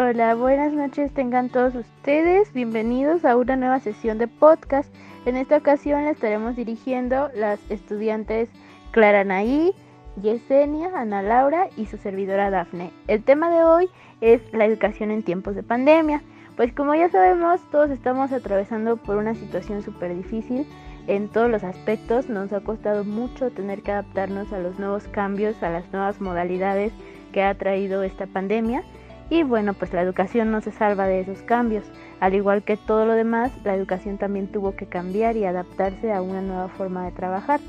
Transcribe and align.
Hola, 0.00 0.36
buenas 0.36 0.72
noches 0.72 1.12
tengan 1.12 1.48
todos 1.48 1.74
ustedes. 1.74 2.52
Bienvenidos 2.52 3.24
a 3.24 3.36
una 3.36 3.56
nueva 3.56 3.80
sesión 3.80 4.16
de 4.18 4.28
podcast. 4.28 4.94
En 5.26 5.36
esta 5.36 5.56
ocasión 5.56 6.04
le 6.04 6.10
estaremos 6.10 6.54
dirigiendo 6.54 7.30
las 7.34 7.58
estudiantes 7.68 8.48
Clara 8.92 9.24
Naí, 9.24 9.72
Yesenia, 10.22 10.92
Ana 10.94 11.20
Laura 11.20 11.66
y 11.76 11.86
su 11.86 11.96
servidora 11.96 12.48
Dafne. 12.48 12.92
El 13.08 13.24
tema 13.24 13.50
de 13.50 13.64
hoy 13.64 13.90
es 14.20 14.40
la 14.52 14.66
educación 14.66 15.10
en 15.10 15.24
tiempos 15.24 15.56
de 15.56 15.64
pandemia. 15.64 16.22
Pues 16.56 16.72
como 16.72 16.94
ya 16.94 17.08
sabemos, 17.08 17.60
todos 17.72 17.90
estamos 17.90 18.30
atravesando 18.30 18.98
por 18.98 19.16
una 19.16 19.34
situación 19.34 19.82
súper 19.82 20.14
difícil 20.14 20.64
en 21.08 21.26
todos 21.26 21.50
los 21.50 21.64
aspectos. 21.64 22.28
Nos 22.28 22.52
ha 22.52 22.60
costado 22.60 23.02
mucho 23.02 23.50
tener 23.50 23.82
que 23.82 23.90
adaptarnos 23.90 24.52
a 24.52 24.60
los 24.60 24.78
nuevos 24.78 25.08
cambios, 25.08 25.60
a 25.60 25.70
las 25.70 25.92
nuevas 25.92 26.20
modalidades 26.20 26.92
que 27.32 27.42
ha 27.42 27.52
traído 27.56 28.04
esta 28.04 28.28
pandemia. 28.28 28.84
Y 29.30 29.42
bueno, 29.42 29.74
pues 29.74 29.92
la 29.92 30.02
educación 30.02 30.50
no 30.50 30.60
se 30.60 30.72
salva 30.72 31.06
de 31.06 31.20
esos 31.20 31.42
cambios. 31.42 31.84
Al 32.20 32.34
igual 32.34 32.62
que 32.62 32.76
todo 32.76 33.04
lo 33.04 33.12
demás, 33.12 33.52
la 33.64 33.74
educación 33.74 34.16
también 34.16 34.48
tuvo 34.48 34.74
que 34.74 34.86
cambiar 34.86 35.36
y 35.36 35.44
adaptarse 35.44 36.12
a 36.12 36.22
una 36.22 36.40
nueva 36.40 36.68
forma 36.68 37.04
de 37.04 37.12
trabajar. 37.12 37.60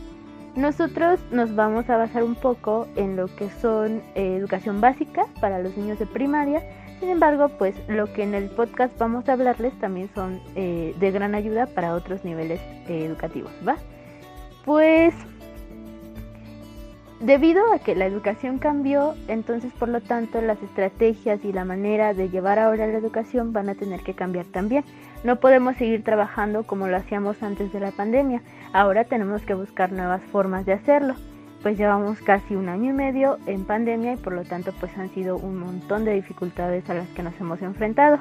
Nosotros 0.55 1.19
nos 1.31 1.55
vamos 1.55 1.89
a 1.89 1.97
basar 1.97 2.23
un 2.23 2.35
poco 2.35 2.87
en 2.95 3.15
lo 3.15 3.27
que 3.35 3.49
son 3.49 4.01
eh, 4.15 4.35
educación 4.37 4.81
básica 4.81 5.25
para 5.39 5.59
los 5.59 5.77
niños 5.77 5.99
de 5.99 6.05
primaria. 6.05 6.63
Sin 6.99 7.09
embargo, 7.09 7.49
pues 7.57 7.75
lo 7.87 8.11
que 8.11 8.23
en 8.23 8.33
el 8.33 8.49
podcast 8.49 8.97
vamos 8.97 9.29
a 9.29 9.33
hablarles 9.33 9.77
también 9.79 10.09
son 10.15 10.41
eh, 10.55 10.95
de 10.99 11.11
gran 11.11 11.35
ayuda 11.35 11.65
para 11.67 11.93
otros 11.93 12.25
niveles 12.25 12.59
eh, 12.87 13.05
educativos, 13.05 13.51
¿va? 13.65 13.77
Pues 14.65 15.13
debido 17.19 17.73
a 17.73 17.79
que 17.79 17.95
la 17.95 18.05
educación 18.05 18.59
cambió, 18.59 19.15
entonces 19.27 19.71
por 19.73 19.89
lo 19.89 20.01
tanto 20.01 20.41
las 20.41 20.61
estrategias 20.61 21.43
y 21.43 21.51
la 21.51 21.65
manera 21.65 22.13
de 22.13 22.29
llevar 22.29 22.59
ahora 22.59 22.87
la 22.87 22.97
educación 22.97 23.53
van 23.53 23.69
a 23.69 23.75
tener 23.75 24.01
que 24.01 24.13
cambiar 24.13 24.45
también. 24.45 24.83
No 25.23 25.39
podemos 25.39 25.75
seguir 25.75 26.03
trabajando 26.03 26.63
como 26.63 26.87
lo 26.87 26.95
hacíamos 26.95 27.43
antes 27.43 27.73
de 27.73 27.79
la 27.79 27.91
pandemia. 27.91 28.41
Ahora 28.71 29.03
tenemos 29.03 29.41
que 29.41 29.53
buscar 29.53 29.91
nuevas 29.91 30.21
formas 30.31 30.65
de 30.65 30.73
hacerlo. 30.73 31.15
Pues 31.61 31.77
llevamos 31.77 32.21
casi 32.21 32.55
un 32.55 32.69
año 32.69 32.91
y 32.91 32.93
medio 32.93 33.37
en 33.45 33.65
pandemia 33.65 34.13
y 34.13 34.17
por 34.17 34.31
lo 34.31 34.45
tanto 34.45 34.71
pues 34.79 34.97
han 34.97 35.09
sido 35.09 35.35
un 35.35 35.59
montón 35.59 36.05
de 36.05 36.13
dificultades 36.13 36.89
a 36.89 36.93
las 36.93 37.07
que 37.09 37.23
nos 37.23 37.37
hemos 37.41 37.61
enfrentado. 37.61 38.19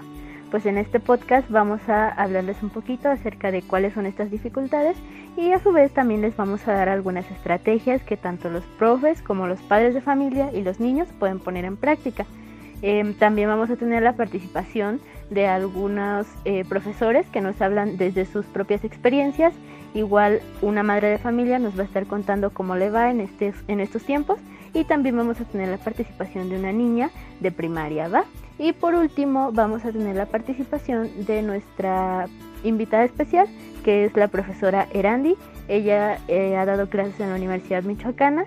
Pues 0.51 0.65
en 0.65 0.79
este 0.79 0.99
podcast 0.99 1.51
vamos 1.51 1.87
a 1.91 2.09
hablarles 2.09 2.63
un 2.63 2.71
poquito 2.71 3.11
acerca 3.11 3.51
de 3.51 3.61
cuáles 3.61 3.93
son 3.93 4.07
estas 4.07 4.31
dificultades 4.31 4.97
y 5.37 5.53
a 5.53 5.59
su 5.59 5.73
vez 5.73 5.93
también 5.93 6.23
les 6.23 6.35
vamos 6.37 6.67
a 6.67 6.73
dar 6.73 6.89
algunas 6.89 7.31
estrategias 7.31 8.03
que 8.03 8.17
tanto 8.17 8.49
los 8.49 8.65
profes 8.79 9.21
como 9.21 9.47
los 9.47 9.61
padres 9.61 9.93
de 9.93 10.01
familia 10.01 10.51
y 10.55 10.63
los 10.63 10.81
niños 10.81 11.07
pueden 11.19 11.39
poner 11.39 11.67
en 11.67 11.77
práctica. 11.77 12.25
Em, 12.81 13.13
también 13.13 13.49
vamos 13.49 13.69
a 13.69 13.77
tener 13.77 14.03
la 14.03 14.15
participación 14.15 15.01
de 15.29 15.47
algunos 15.49 16.27
eh, 16.47 16.65
profesores 16.67 17.27
que 17.27 17.43
nos 17.43 17.61
hablan 17.61 17.99
desde 17.99 18.25
sus 18.25 18.47
propias 18.47 18.85
experiencias. 18.85 19.53
Igual 19.93 20.41
una 20.63 20.83
madre 20.83 21.09
de 21.09 21.19
familia 21.19 21.59
nos 21.59 21.77
va 21.77 21.83
a 21.83 21.87
estar 21.87 22.07
contando 22.07 22.55
cómo 22.55 22.75
le 22.75 22.89
va 22.89 23.11
en, 23.11 23.21
este, 23.21 23.53
en 23.67 23.81
estos 23.81 24.03
tiempos. 24.05 24.39
Y 24.73 24.85
también 24.85 25.17
vamos 25.17 25.41
a 25.43 25.45
tener 25.45 25.69
la 25.69 25.79
participación 25.79 26.49
de 26.49 26.59
una 26.59 26.73
niña 26.73 27.11
de 27.41 27.53
primaria, 27.53 28.09
¿va? 28.09 28.25
Y 28.59 28.73
por 28.73 28.95
último 28.95 29.53
vamos 29.53 29.85
a 29.85 29.93
tener 29.93 30.17
la 30.17 30.27
participación 30.27 31.11
de 31.27 31.43
nuestra 31.43 32.27
invitada 32.65 33.05
especial, 33.05 33.47
que 33.85 34.05
es 34.05 34.17
la 34.17 34.29
profesora 34.29 34.89
Erandi. 34.93 35.37
Ella 35.69 36.19
eh, 36.29 36.57
ha 36.57 36.65
dado 36.65 36.89
clases 36.89 37.21
en 37.21 37.31
la 37.31 37.37
Universidad 37.37 37.85
Michoacana 37.85 38.47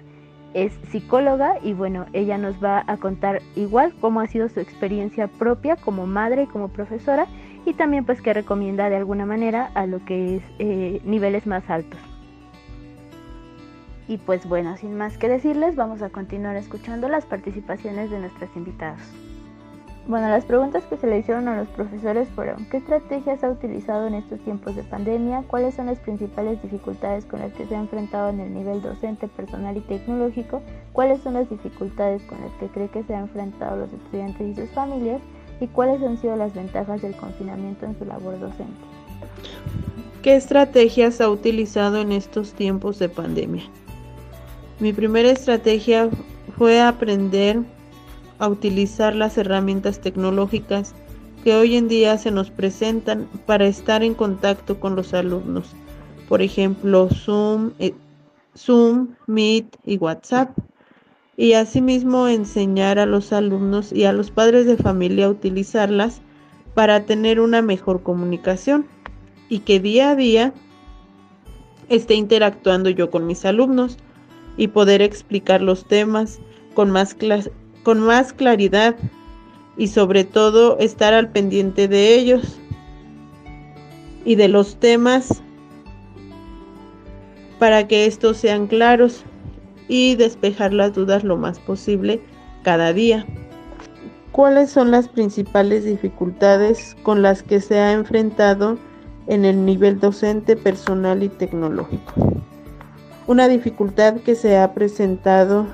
es 0.54 0.74
psicóloga 0.92 1.56
y 1.64 1.74
bueno, 1.74 2.06
ella 2.14 2.38
nos 2.38 2.62
va 2.64 2.84
a 2.88 2.98
contar 2.98 3.42
igual 3.56 3.94
cómo 4.02 4.20
ha 4.20 4.28
sido 4.28 4.50
su 4.50 4.60
experiencia 4.60 5.28
propia 5.28 5.76
como 5.76 6.06
madre 6.08 6.44
y 6.44 6.48
como 6.48 6.68
profesora 6.68 7.28
y 7.66 7.74
también 7.74 8.06
pues 8.06 8.22
que 8.22 8.34
recomienda 8.34 8.90
de 8.90 8.98
alguna 8.98 9.26
manera 9.26 9.72
a 9.76 9.86
lo 9.86 10.04
que 10.04 10.38
es 10.38 10.44
eh, 10.60 11.02
niveles 11.06 11.48
más 11.48 11.70
altos. 11.70 12.00
Y 14.08 14.18
pues 14.18 14.46
bueno, 14.46 14.76
sin 14.76 14.98
más 14.98 15.18
que 15.18 15.30
decirles, 15.30 15.76
vamos 15.76 16.02
a 16.02 16.10
continuar 16.10 16.58
escuchando 16.58 17.08
las 17.08 17.26
participaciones 17.26 18.12
de 18.12 18.20
nuestras 18.20 18.50
invitadas. 18.58 19.00
Bueno, 20.08 20.30
las 20.30 20.46
preguntas 20.46 20.84
que 20.90 20.98
se 20.98 21.06
le 21.06 21.20
hicieron 21.20 21.48
a 21.48 21.56
los 21.56 21.68
profesores 21.70 22.28
fueron, 22.30 22.66
¿qué 22.66 22.78
estrategias 22.78 23.44
ha 23.44 23.52
utilizado 23.52 24.08
en 24.08 24.16
estos 24.16 24.40
tiempos 24.40 24.76
de 24.76 24.84
pandemia? 24.84 25.44
¿Cuáles 25.48 25.76
son 25.76 25.86
las 25.86 26.00
principales 26.00 26.62
dificultades 26.62 27.24
con 27.26 27.40
las 27.40 27.54
que 27.54 27.68
se 27.68 27.76
ha 27.76 27.80
enfrentado 27.80 28.30
en 28.30 28.40
el 28.40 28.54
nivel 28.54 28.82
docente, 28.82 29.28
personal 29.28 29.78
y 29.78 29.82
tecnológico? 29.82 30.64
¿Cuáles 30.92 31.22
son 31.22 31.36
las 31.36 31.50
dificultades 31.50 32.24
con 32.24 32.42
las 32.42 32.52
que 32.54 32.68
cree 32.68 32.90
que 32.90 33.04
se 33.04 33.14
han 33.14 33.24
enfrentado 33.24 33.78
los 33.78 33.94
estudiantes 33.94 34.48
y 34.48 34.56
sus 34.56 34.70
familias? 34.72 35.22
¿Y 35.60 35.68
cuáles 35.68 36.02
han 36.02 36.18
sido 36.18 36.36
las 36.36 36.56
ventajas 36.56 37.04
del 37.04 37.16
confinamiento 37.16 37.86
en 37.86 37.98
su 37.98 38.04
labor 38.04 38.40
docente? 38.40 38.74
¿Qué 40.24 40.36
estrategias 40.36 41.22
ha 41.22 41.30
utilizado 41.30 42.02
en 42.02 42.12
estos 42.12 42.54
tiempos 42.54 42.98
de 42.98 43.08
pandemia? 43.08 43.64
Mi 44.80 44.94
primera 44.94 45.30
estrategia 45.30 46.10
fue 46.58 46.82
aprender 46.82 47.62
a 48.42 48.50
utilizar 48.50 49.16
las 49.16 49.38
herramientas 49.38 50.02
tecnológicas 50.02 50.96
que 51.44 51.56
hoy 51.56 51.76
en 51.76 51.88
día 51.88 52.18
se 52.18 52.32
nos 52.32 52.50
presentan 52.50 53.30
para 53.46 53.68
estar 53.68 54.02
en 54.02 54.16
contacto 54.16 54.80
con 54.80 54.96
los 54.96 55.14
alumnos. 55.14 55.76
Por 56.28 56.42
ejemplo, 56.42 57.08
Zoom, 57.10 57.72
eh, 57.78 57.94
Zoom, 58.58 59.10
Meet 59.28 59.78
y 59.86 59.98
WhatsApp. 59.98 60.58
Y 61.38 61.54
asimismo 61.54 62.28
enseñar 62.28 62.98
a 62.98 63.06
los 63.06 63.32
alumnos 63.32 63.94
y 63.94 64.06
a 64.06 64.14
los 64.14 64.32
padres 64.32 64.66
de 64.66 64.76
familia 64.76 65.28
a 65.28 65.30
utilizarlas 65.30 66.22
para 66.74 67.06
tener 67.06 67.40
una 67.40 67.62
mejor 67.62 68.02
comunicación 68.02 68.88
y 69.50 69.60
que 69.60 69.80
día 69.80 70.10
a 70.10 70.16
día 70.16 70.54
esté 71.90 72.16
interactuando 72.16 72.90
yo 72.90 73.12
con 73.12 73.28
mis 73.28 73.46
alumnos 73.46 73.98
y 74.58 74.70
poder 74.70 75.04
explicar 75.04 75.62
los 75.62 75.86
temas 75.86 76.40
con 76.74 76.90
más, 76.90 77.16
con 77.84 78.00
más 78.00 78.34
claridad 78.34 78.96
y 79.78 79.88
sobre 79.88 80.24
todo 80.24 80.78
estar 80.80 81.14
al 81.14 81.30
pendiente 81.30 81.88
de 81.88 82.16
ellos 82.16 82.60
y 84.26 84.36
de 84.36 84.48
los 84.48 84.76
temas 84.76 85.42
para 87.60 87.88
que 87.88 88.06
estos 88.06 88.38
sean 88.38 88.68
claros 88.68 89.24
y 89.88 90.16
despejar 90.16 90.74
las 90.74 90.94
dudas 90.94 91.24
lo 91.24 91.38
más 91.38 91.60
posible 91.60 92.22
cada 92.64 92.94
día. 92.94 93.26
¿Cuáles 94.32 94.70
son 94.70 94.92
las 94.92 95.10
principales 95.10 95.84
dificultades 95.84 96.96
con 97.04 97.22
las 97.22 97.44
que 97.44 97.60
se 97.60 97.80
ha 97.80 97.92
enfrentado 97.92 98.78
en 99.28 99.44
el 99.44 99.66
nivel 99.66 100.00
docente, 100.00 100.56
personal 100.56 101.22
y 101.22 101.30
tecnológico? 101.30 102.14
Una 103.28 103.48
dificultad 103.48 104.16
que 104.22 104.36
se 104.36 104.58
ha 104.58 104.74
presentado 104.74 105.68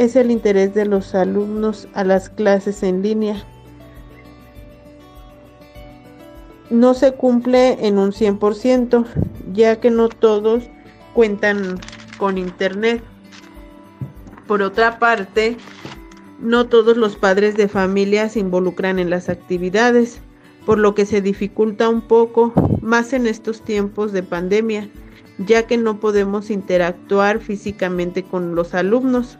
es 0.00 0.16
el 0.16 0.30
interés 0.30 0.72
de 0.72 0.86
los 0.86 1.14
alumnos 1.14 1.86
a 1.92 2.04
las 2.04 2.30
clases 2.30 2.82
en 2.82 3.02
línea. 3.02 3.44
No 6.70 6.94
se 6.94 7.12
cumple 7.12 7.86
en 7.86 7.98
un 7.98 8.12
100%, 8.12 9.04
ya 9.52 9.78
que 9.78 9.90
no 9.90 10.08
todos 10.08 10.64
cuentan 11.12 11.78
con 12.16 12.38
internet. 12.38 13.02
Por 14.46 14.62
otra 14.62 14.98
parte, 14.98 15.58
no 16.40 16.66
todos 16.66 16.96
los 16.96 17.16
padres 17.16 17.58
de 17.58 17.68
familia 17.68 18.30
se 18.30 18.40
involucran 18.40 18.98
en 18.98 19.10
las 19.10 19.28
actividades, 19.28 20.22
por 20.64 20.78
lo 20.78 20.94
que 20.94 21.04
se 21.04 21.20
dificulta 21.20 21.90
un 21.90 22.00
poco 22.00 22.54
más 22.80 23.12
en 23.12 23.26
estos 23.26 23.60
tiempos 23.60 24.12
de 24.12 24.22
pandemia, 24.22 24.88
ya 25.36 25.66
que 25.66 25.76
no 25.76 26.00
podemos 26.00 26.48
interactuar 26.48 27.40
físicamente 27.40 28.22
con 28.22 28.54
los 28.54 28.72
alumnos 28.72 29.36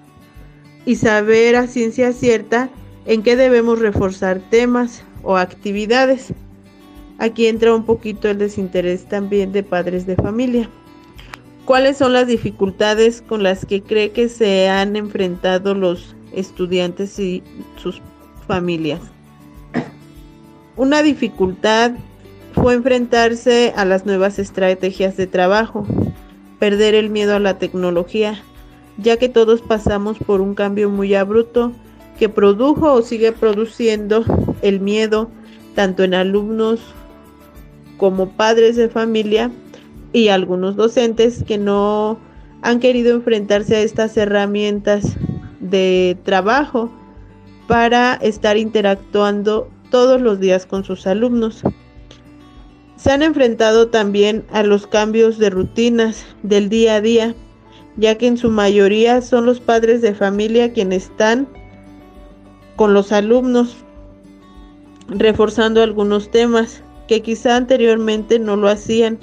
y 0.86 0.96
saber 0.96 1.56
a 1.56 1.66
ciencia 1.66 2.12
cierta 2.12 2.70
en 3.06 3.22
qué 3.22 3.36
debemos 3.36 3.78
reforzar 3.78 4.40
temas 4.50 5.02
o 5.22 5.36
actividades. 5.36 6.32
Aquí 7.18 7.46
entra 7.46 7.74
un 7.74 7.84
poquito 7.84 8.28
el 8.28 8.38
desinterés 8.38 9.06
también 9.06 9.52
de 9.52 9.62
padres 9.62 10.06
de 10.06 10.16
familia. 10.16 10.68
¿Cuáles 11.64 11.98
son 11.98 12.14
las 12.14 12.26
dificultades 12.26 13.22
con 13.22 13.42
las 13.42 13.66
que 13.66 13.82
cree 13.82 14.10
que 14.10 14.28
se 14.28 14.68
han 14.68 14.96
enfrentado 14.96 15.74
los 15.74 16.16
estudiantes 16.32 17.18
y 17.18 17.42
sus 17.76 18.00
familias? 18.46 19.00
Una 20.76 21.02
dificultad 21.02 21.92
fue 22.54 22.74
enfrentarse 22.74 23.72
a 23.76 23.84
las 23.84 24.06
nuevas 24.06 24.38
estrategias 24.38 25.16
de 25.16 25.26
trabajo, 25.26 25.86
perder 26.58 26.94
el 26.94 27.10
miedo 27.10 27.36
a 27.36 27.40
la 27.40 27.58
tecnología, 27.58 28.42
ya 29.02 29.16
que 29.16 29.28
todos 29.28 29.62
pasamos 29.62 30.18
por 30.18 30.40
un 30.40 30.54
cambio 30.54 30.90
muy 30.90 31.14
abrupto 31.14 31.72
que 32.18 32.28
produjo 32.28 32.92
o 32.92 33.02
sigue 33.02 33.32
produciendo 33.32 34.24
el 34.62 34.80
miedo 34.80 35.30
tanto 35.74 36.04
en 36.04 36.14
alumnos 36.14 36.80
como 37.96 38.30
padres 38.30 38.76
de 38.76 38.88
familia 38.88 39.50
y 40.12 40.28
algunos 40.28 40.76
docentes 40.76 41.44
que 41.44 41.58
no 41.58 42.18
han 42.62 42.80
querido 42.80 43.14
enfrentarse 43.14 43.76
a 43.76 43.80
estas 43.80 44.16
herramientas 44.16 45.16
de 45.60 46.18
trabajo 46.24 46.90
para 47.66 48.14
estar 48.14 48.56
interactuando 48.56 49.70
todos 49.90 50.20
los 50.20 50.40
días 50.40 50.66
con 50.66 50.84
sus 50.84 51.06
alumnos. 51.06 51.62
Se 52.96 53.12
han 53.12 53.22
enfrentado 53.22 53.88
también 53.88 54.44
a 54.52 54.62
los 54.62 54.86
cambios 54.86 55.38
de 55.38 55.50
rutinas 55.50 56.26
del 56.42 56.68
día 56.68 56.96
a 56.96 57.00
día, 57.00 57.34
ya 58.00 58.16
que 58.16 58.26
en 58.26 58.38
su 58.38 58.50
mayoría 58.50 59.20
son 59.20 59.44
los 59.44 59.60
padres 59.60 60.00
de 60.00 60.14
familia 60.14 60.72
quienes 60.72 61.04
están 61.04 61.46
con 62.76 62.94
los 62.94 63.12
alumnos, 63.12 63.76
reforzando 65.08 65.82
algunos 65.82 66.30
temas 66.30 66.82
que 67.08 67.20
quizá 67.20 67.56
anteriormente 67.56 68.38
no 68.38 68.56
lo 68.56 68.68
hacían 68.68 69.18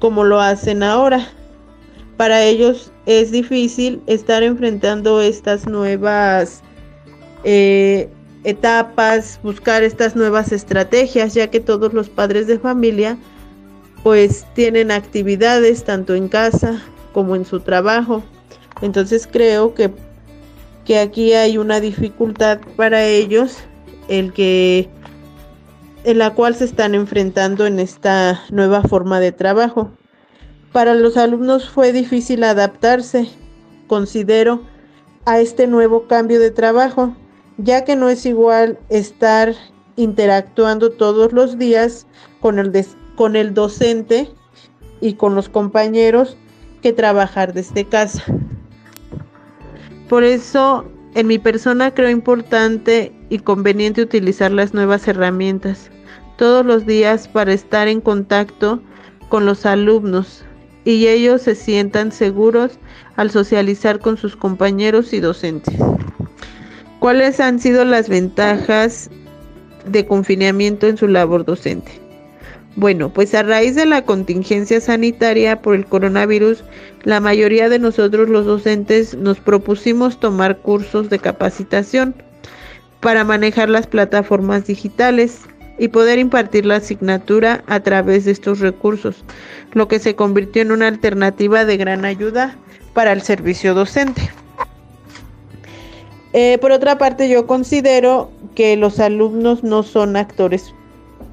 como 0.00 0.24
lo 0.24 0.40
hacen 0.40 0.82
ahora. 0.82 1.28
Para 2.16 2.42
ellos 2.42 2.90
es 3.06 3.30
difícil 3.30 4.02
estar 4.08 4.42
enfrentando 4.42 5.20
estas 5.20 5.68
nuevas 5.68 6.62
eh, 7.44 8.08
etapas, 8.42 9.38
buscar 9.44 9.84
estas 9.84 10.16
nuevas 10.16 10.50
estrategias, 10.50 11.34
ya 11.34 11.48
que 11.48 11.60
todos 11.60 11.92
los 11.94 12.08
padres 12.08 12.48
de 12.48 12.58
familia 12.58 13.16
pues 14.02 14.44
tienen 14.54 14.90
actividades 14.90 15.84
tanto 15.84 16.16
en 16.16 16.26
casa 16.26 16.82
como 17.12 17.36
en 17.36 17.44
su 17.44 17.60
trabajo. 17.60 18.22
Entonces 18.80 19.28
creo 19.30 19.74
que, 19.74 19.90
que 20.84 20.98
aquí 20.98 21.32
hay 21.32 21.58
una 21.58 21.80
dificultad 21.80 22.60
para 22.76 23.04
ellos, 23.04 23.58
el 24.08 24.32
que 24.32 24.88
en 26.04 26.18
la 26.18 26.34
cual 26.34 26.54
se 26.54 26.64
están 26.64 26.94
enfrentando 26.94 27.66
en 27.66 27.78
esta 27.78 28.42
nueva 28.50 28.82
forma 28.82 29.20
de 29.20 29.32
trabajo. 29.32 29.90
Para 30.72 30.94
los 30.94 31.16
alumnos 31.16 31.68
fue 31.68 31.92
difícil 31.92 32.42
adaptarse, 32.44 33.28
considero, 33.86 34.62
a 35.24 35.38
este 35.38 35.66
nuevo 35.66 36.08
cambio 36.08 36.40
de 36.40 36.50
trabajo, 36.50 37.14
ya 37.58 37.84
que 37.84 37.94
no 37.94 38.08
es 38.08 38.26
igual 38.26 38.78
estar 38.88 39.54
interactuando 39.96 40.90
todos 40.90 41.32
los 41.32 41.58
días 41.58 42.06
con 42.40 42.58
el, 42.58 42.72
con 43.14 43.36
el 43.36 43.54
docente 43.54 44.30
y 45.00 45.14
con 45.14 45.34
los 45.34 45.48
compañeros 45.48 46.36
que 46.82 46.92
trabajar 46.92 47.54
desde 47.54 47.84
casa. 47.84 48.24
Por 50.08 50.24
eso, 50.24 50.84
en 51.14 51.26
mi 51.26 51.38
persona 51.38 51.94
creo 51.94 52.10
importante 52.10 53.12
y 53.30 53.38
conveniente 53.38 54.02
utilizar 54.02 54.50
las 54.50 54.74
nuevas 54.74 55.08
herramientas 55.08 55.90
todos 56.36 56.66
los 56.66 56.84
días 56.84 57.28
para 57.28 57.52
estar 57.52 57.88
en 57.88 58.00
contacto 58.00 58.82
con 59.28 59.46
los 59.46 59.64
alumnos 59.64 60.44
y 60.84 61.06
ellos 61.06 61.42
se 61.42 61.54
sientan 61.54 62.12
seguros 62.12 62.72
al 63.16 63.30
socializar 63.30 64.00
con 64.00 64.16
sus 64.16 64.36
compañeros 64.36 65.12
y 65.12 65.20
docentes. 65.20 65.76
¿Cuáles 66.98 67.40
han 67.40 67.58
sido 67.58 67.84
las 67.84 68.08
ventajas 68.08 69.08
de 69.86 70.06
confinamiento 70.06 70.86
en 70.86 70.96
su 70.96 71.08
labor 71.08 71.44
docente? 71.44 72.01
Bueno, 72.74 73.10
pues 73.10 73.34
a 73.34 73.42
raíz 73.42 73.74
de 73.74 73.84
la 73.84 74.02
contingencia 74.02 74.80
sanitaria 74.80 75.60
por 75.60 75.74
el 75.74 75.84
coronavirus, 75.84 76.64
la 77.02 77.20
mayoría 77.20 77.68
de 77.68 77.78
nosotros 77.78 78.30
los 78.30 78.46
docentes 78.46 79.14
nos 79.14 79.40
propusimos 79.40 80.18
tomar 80.18 80.58
cursos 80.58 81.10
de 81.10 81.18
capacitación 81.18 82.14
para 83.00 83.24
manejar 83.24 83.68
las 83.68 83.86
plataformas 83.86 84.66
digitales 84.66 85.40
y 85.78 85.88
poder 85.88 86.18
impartir 86.18 86.64
la 86.64 86.76
asignatura 86.76 87.62
a 87.66 87.80
través 87.80 88.24
de 88.24 88.30
estos 88.30 88.60
recursos, 88.60 89.24
lo 89.72 89.86
que 89.88 89.98
se 89.98 90.14
convirtió 90.14 90.62
en 90.62 90.72
una 90.72 90.88
alternativa 90.88 91.66
de 91.66 91.76
gran 91.76 92.04
ayuda 92.06 92.56
para 92.94 93.12
el 93.12 93.20
servicio 93.20 93.74
docente. 93.74 94.30
Eh, 96.32 96.56
por 96.58 96.72
otra 96.72 96.96
parte, 96.96 97.28
yo 97.28 97.46
considero 97.46 98.30
que 98.54 98.76
los 98.76 98.98
alumnos 98.98 99.62
no 99.62 99.82
son 99.82 100.16
actores 100.16 100.74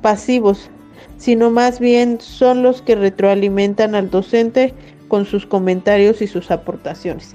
pasivos, 0.02 0.70
sino 1.20 1.52
más 1.52 1.80
bien 1.80 2.20
son 2.20 2.64
los 2.64 2.82
que 2.82 2.96
retroalimentan 2.96 3.94
al 3.94 4.10
docente 4.10 4.74
con 5.08 5.26
sus 5.26 5.46
comentarios 5.46 6.22
y 6.22 6.28
sus 6.28 6.50
aportaciones. 6.50 7.34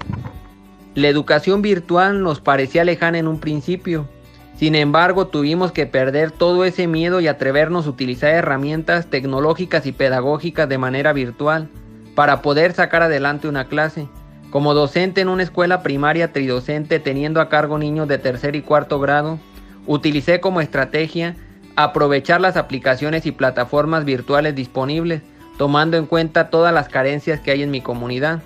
La 0.95 1.07
educación 1.07 1.61
virtual 1.61 2.21
nos 2.21 2.41
parecía 2.41 2.83
lejana 2.83 3.19
en 3.19 3.27
un 3.27 3.39
principio. 3.39 4.09
Sin 4.57 4.75
embargo, 4.75 5.27
tuvimos 5.27 5.71
que 5.71 5.85
perder 5.85 6.31
todo 6.31 6.65
ese 6.65 6.87
miedo 6.87 7.19
y 7.19 7.27
atrevernos 7.27 7.85
a 7.85 7.89
utilizar 7.89 8.31
herramientas 8.31 9.07
tecnológicas 9.07 9.85
y 9.85 9.91
pedagógicas 9.91 10.67
de 10.67 10.77
manera 10.77 11.13
virtual 11.13 11.69
para 12.15 12.41
poder 12.41 12.73
sacar 12.73 13.03
adelante 13.03 13.47
una 13.47 13.67
clase. 13.67 14.07
Como 14.49 14.73
docente 14.73 15.19
en 15.19 15.27
una 15.27 15.43
escuela 15.43 15.83
primaria 15.83 16.31
tridocente 16.31 16.99
teniendo 16.99 17.41
a 17.41 17.49
cargo 17.49 17.77
niños 17.77 18.07
de 18.07 18.17
tercer 18.17 18.55
y 18.55 18.61
cuarto 18.61 18.99
grado, 18.99 19.37
utilicé 19.85 20.39
como 20.39 20.61
estrategia 20.61 21.35
aprovechar 21.75 22.41
las 22.41 22.57
aplicaciones 22.57 23.25
y 23.25 23.31
plataformas 23.31 24.05
virtuales 24.05 24.55
disponibles, 24.55 25.21
tomando 25.57 25.97
en 25.97 26.05
cuenta 26.05 26.49
todas 26.49 26.73
las 26.73 26.89
carencias 26.89 27.39
que 27.39 27.51
hay 27.51 27.63
en 27.63 27.71
mi 27.71 27.81
comunidad. 27.81 28.41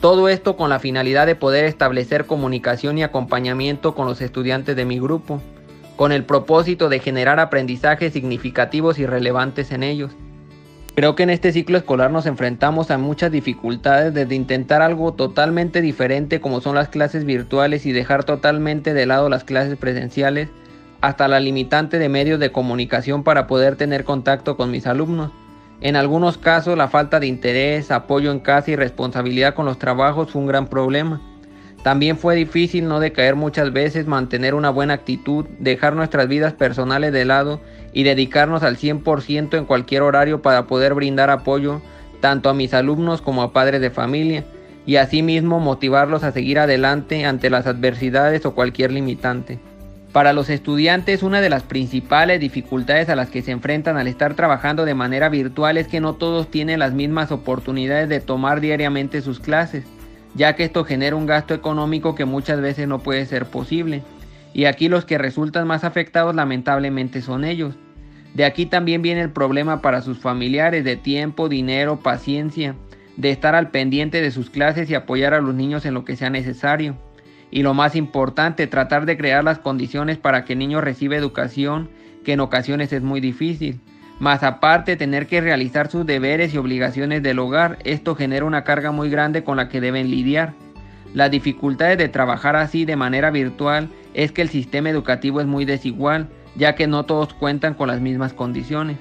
Todo 0.00 0.28
esto 0.28 0.56
con 0.56 0.70
la 0.70 0.78
finalidad 0.78 1.26
de 1.26 1.34
poder 1.34 1.64
establecer 1.64 2.26
comunicación 2.26 2.96
y 2.98 3.02
acompañamiento 3.02 3.94
con 3.94 4.06
los 4.06 4.20
estudiantes 4.20 4.76
de 4.76 4.86
mi 4.86 4.98
grupo, 4.98 5.42
con 5.96 6.12
el 6.12 6.24
propósito 6.24 6.88
de 6.88 7.00
generar 7.00 7.38
aprendizajes 7.40 8.12
significativos 8.14 8.98
y 8.98 9.04
relevantes 9.04 9.72
en 9.72 9.82
ellos. 9.82 10.12
Creo 10.94 11.14
que 11.14 11.22
en 11.22 11.30
este 11.30 11.52
ciclo 11.52 11.78
escolar 11.78 12.10
nos 12.10 12.26
enfrentamos 12.26 12.90
a 12.90 12.98
muchas 12.98 13.30
dificultades 13.30 14.12
desde 14.12 14.34
intentar 14.34 14.82
algo 14.82 15.12
totalmente 15.12 15.80
diferente 15.80 16.40
como 16.40 16.60
son 16.60 16.74
las 16.74 16.88
clases 16.88 17.24
virtuales 17.24 17.86
y 17.86 17.92
dejar 17.92 18.24
totalmente 18.24 18.92
de 18.92 19.06
lado 19.06 19.28
las 19.28 19.44
clases 19.44 19.76
presenciales 19.78 20.48
hasta 21.00 21.28
la 21.28 21.40
limitante 21.40 21.98
de 21.98 22.08
medios 22.08 22.38
de 22.40 22.52
comunicación 22.52 23.22
para 23.22 23.46
poder 23.46 23.76
tener 23.76 24.04
contacto 24.04 24.56
con 24.56 24.70
mis 24.70 24.86
alumnos. 24.86 25.30
En 25.80 25.96
algunos 25.96 26.36
casos 26.36 26.76
la 26.76 26.88
falta 26.88 27.20
de 27.20 27.26
interés, 27.26 27.90
apoyo 27.90 28.30
en 28.32 28.40
casa 28.40 28.70
y 28.70 28.76
responsabilidad 28.76 29.54
con 29.54 29.64
los 29.64 29.78
trabajos 29.78 30.30
fue 30.30 30.42
un 30.42 30.48
gran 30.48 30.66
problema. 30.66 31.20
También 31.82 32.18
fue 32.18 32.36
difícil 32.36 32.86
no 32.86 33.00
decaer 33.00 33.36
muchas 33.36 33.72
veces, 33.72 34.06
mantener 34.06 34.54
una 34.54 34.68
buena 34.68 34.92
actitud, 34.92 35.46
dejar 35.58 35.96
nuestras 35.96 36.28
vidas 36.28 36.52
personales 36.52 37.12
de 37.12 37.24
lado 37.24 37.60
y 37.94 38.02
dedicarnos 38.02 38.62
al 38.62 38.76
100% 38.76 39.56
en 39.56 39.64
cualquier 39.64 40.02
horario 40.02 40.42
para 40.42 40.66
poder 40.66 40.92
brindar 40.92 41.30
apoyo 41.30 41.80
tanto 42.20 42.50
a 42.50 42.54
mis 42.54 42.74
alumnos 42.74 43.22
como 43.22 43.42
a 43.42 43.54
padres 43.54 43.80
de 43.80 43.90
familia 43.90 44.44
y 44.84 44.96
asimismo 44.96 45.58
motivarlos 45.58 46.22
a 46.22 46.32
seguir 46.32 46.58
adelante 46.58 47.24
ante 47.24 47.48
las 47.48 47.66
adversidades 47.66 48.44
o 48.44 48.54
cualquier 48.54 48.92
limitante. 48.92 49.58
Para 50.12 50.32
los 50.32 50.50
estudiantes 50.50 51.22
una 51.22 51.40
de 51.40 51.50
las 51.50 51.62
principales 51.62 52.40
dificultades 52.40 53.08
a 53.08 53.14
las 53.14 53.30
que 53.30 53.42
se 53.42 53.52
enfrentan 53.52 53.96
al 53.96 54.08
estar 54.08 54.34
trabajando 54.34 54.84
de 54.84 54.94
manera 54.94 55.28
virtual 55.28 55.76
es 55.76 55.86
que 55.86 56.00
no 56.00 56.14
todos 56.14 56.50
tienen 56.50 56.80
las 56.80 56.92
mismas 56.92 57.30
oportunidades 57.30 58.08
de 58.08 58.18
tomar 58.18 58.60
diariamente 58.60 59.20
sus 59.20 59.38
clases, 59.38 59.84
ya 60.34 60.56
que 60.56 60.64
esto 60.64 60.84
genera 60.84 61.14
un 61.14 61.26
gasto 61.26 61.54
económico 61.54 62.16
que 62.16 62.24
muchas 62.24 62.60
veces 62.60 62.88
no 62.88 62.98
puede 62.98 63.24
ser 63.24 63.46
posible. 63.46 64.02
Y 64.52 64.64
aquí 64.64 64.88
los 64.88 65.04
que 65.04 65.16
resultan 65.16 65.68
más 65.68 65.84
afectados 65.84 66.34
lamentablemente 66.34 67.22
son 67.22 67.44
ellos. 67.44 67.76
De 68.34 68.44
aquí 68.44 68.66
también 68.66 69.02
viene 69.02 69.20
el 69.20 69.30
problema 69.30 69.80
para 69.80 70.02
sus 70.02 70.18
familiares 70.18 70.82
de 70.82 70.96
tiempo, 70.96 71.48
dinero, 71.48 72.00
paciencia, 72.00 72.74
de 73.16 73.30
estar 73.30 73.54
al 73.54 73.70
pendiente 73.70 74.20
de 74.20 74.32
sus 74.32 74.50
clases 74.50 74.90
y 74.90 74.96
apoyar 74.96 75.34
a 75.34 75.40
los 75.40 75.54
niños 75.54 75.86
en 75.86 75.94
lo 75.94 76.04
que 76.04 76.16
sea 76.16 76.30
necesario. 76.30 76.96
Y 77.50 77.62
lo 77.62 77.74
más 77.74 77.96
importante, 77.96 78.66
tratar 78.66 79.06
de 79.06 79.16
crear 79.16 79.42
las 79.42 79.58
condiciones 79.58 80.18
para 80.18 80.44
que 80.44 80.52
el 80.52 80.60
niño 80.60 80.80
reciba 80.80 81.16
educación, 81.16 81.90
que 82.24 82.32
en 82.32 82.40
ocasiones 82.40 82.92
es 82.92 83.02
muy 83.02 83.20
difícil. 83.20 83.80
Más 84.20 84.42
aparte, 84.42 84.96
tener 84.96 85.26
que 85.26 85.40
realizar 85.40 85.90
sus 85.90 86.04
deberes 86.06 86.52
y 86.52 86.58
obligaciones 86.58 87.22
del 87.22 87.38
hogar, 87.38 87.78
esto 87.84 88.14
genera 88.14 88.44
una 88.44 88.64
carga 88.64 88.92
muy 88.92 89.08
grande 89.08 89.42
con 89.42 89.56
la 89.56 89.68
que 89.68 89.80
deben 89.80 90.10
lidiar. 90.10 90.52
Las 91.14 91.30
dificultades 91.30 91.98
de 91.98 92.08
trabajar 92.08 92.54
así 92.54 92.84
de 92.84 92.96
manera 92.96 93.30
virtual 93.30 93.88
es 94.14 94.30
que 94.30 94.42
el 94.42 94.48
sistema 94.48 94.90
educativo 94.90 95.40
es 95.40 95.46
muy 95.46 95.64
desigual, 95.64 96.28
ya 96.54 96.74
que 96.74 96.86
no 96.86 97.04
todos 97.04 97.34
cuentan 97.34 97.74
con 97.74 97.88
las 97.88 98.00
mismas 98.00 98.32
condiciones. 98.32 98.98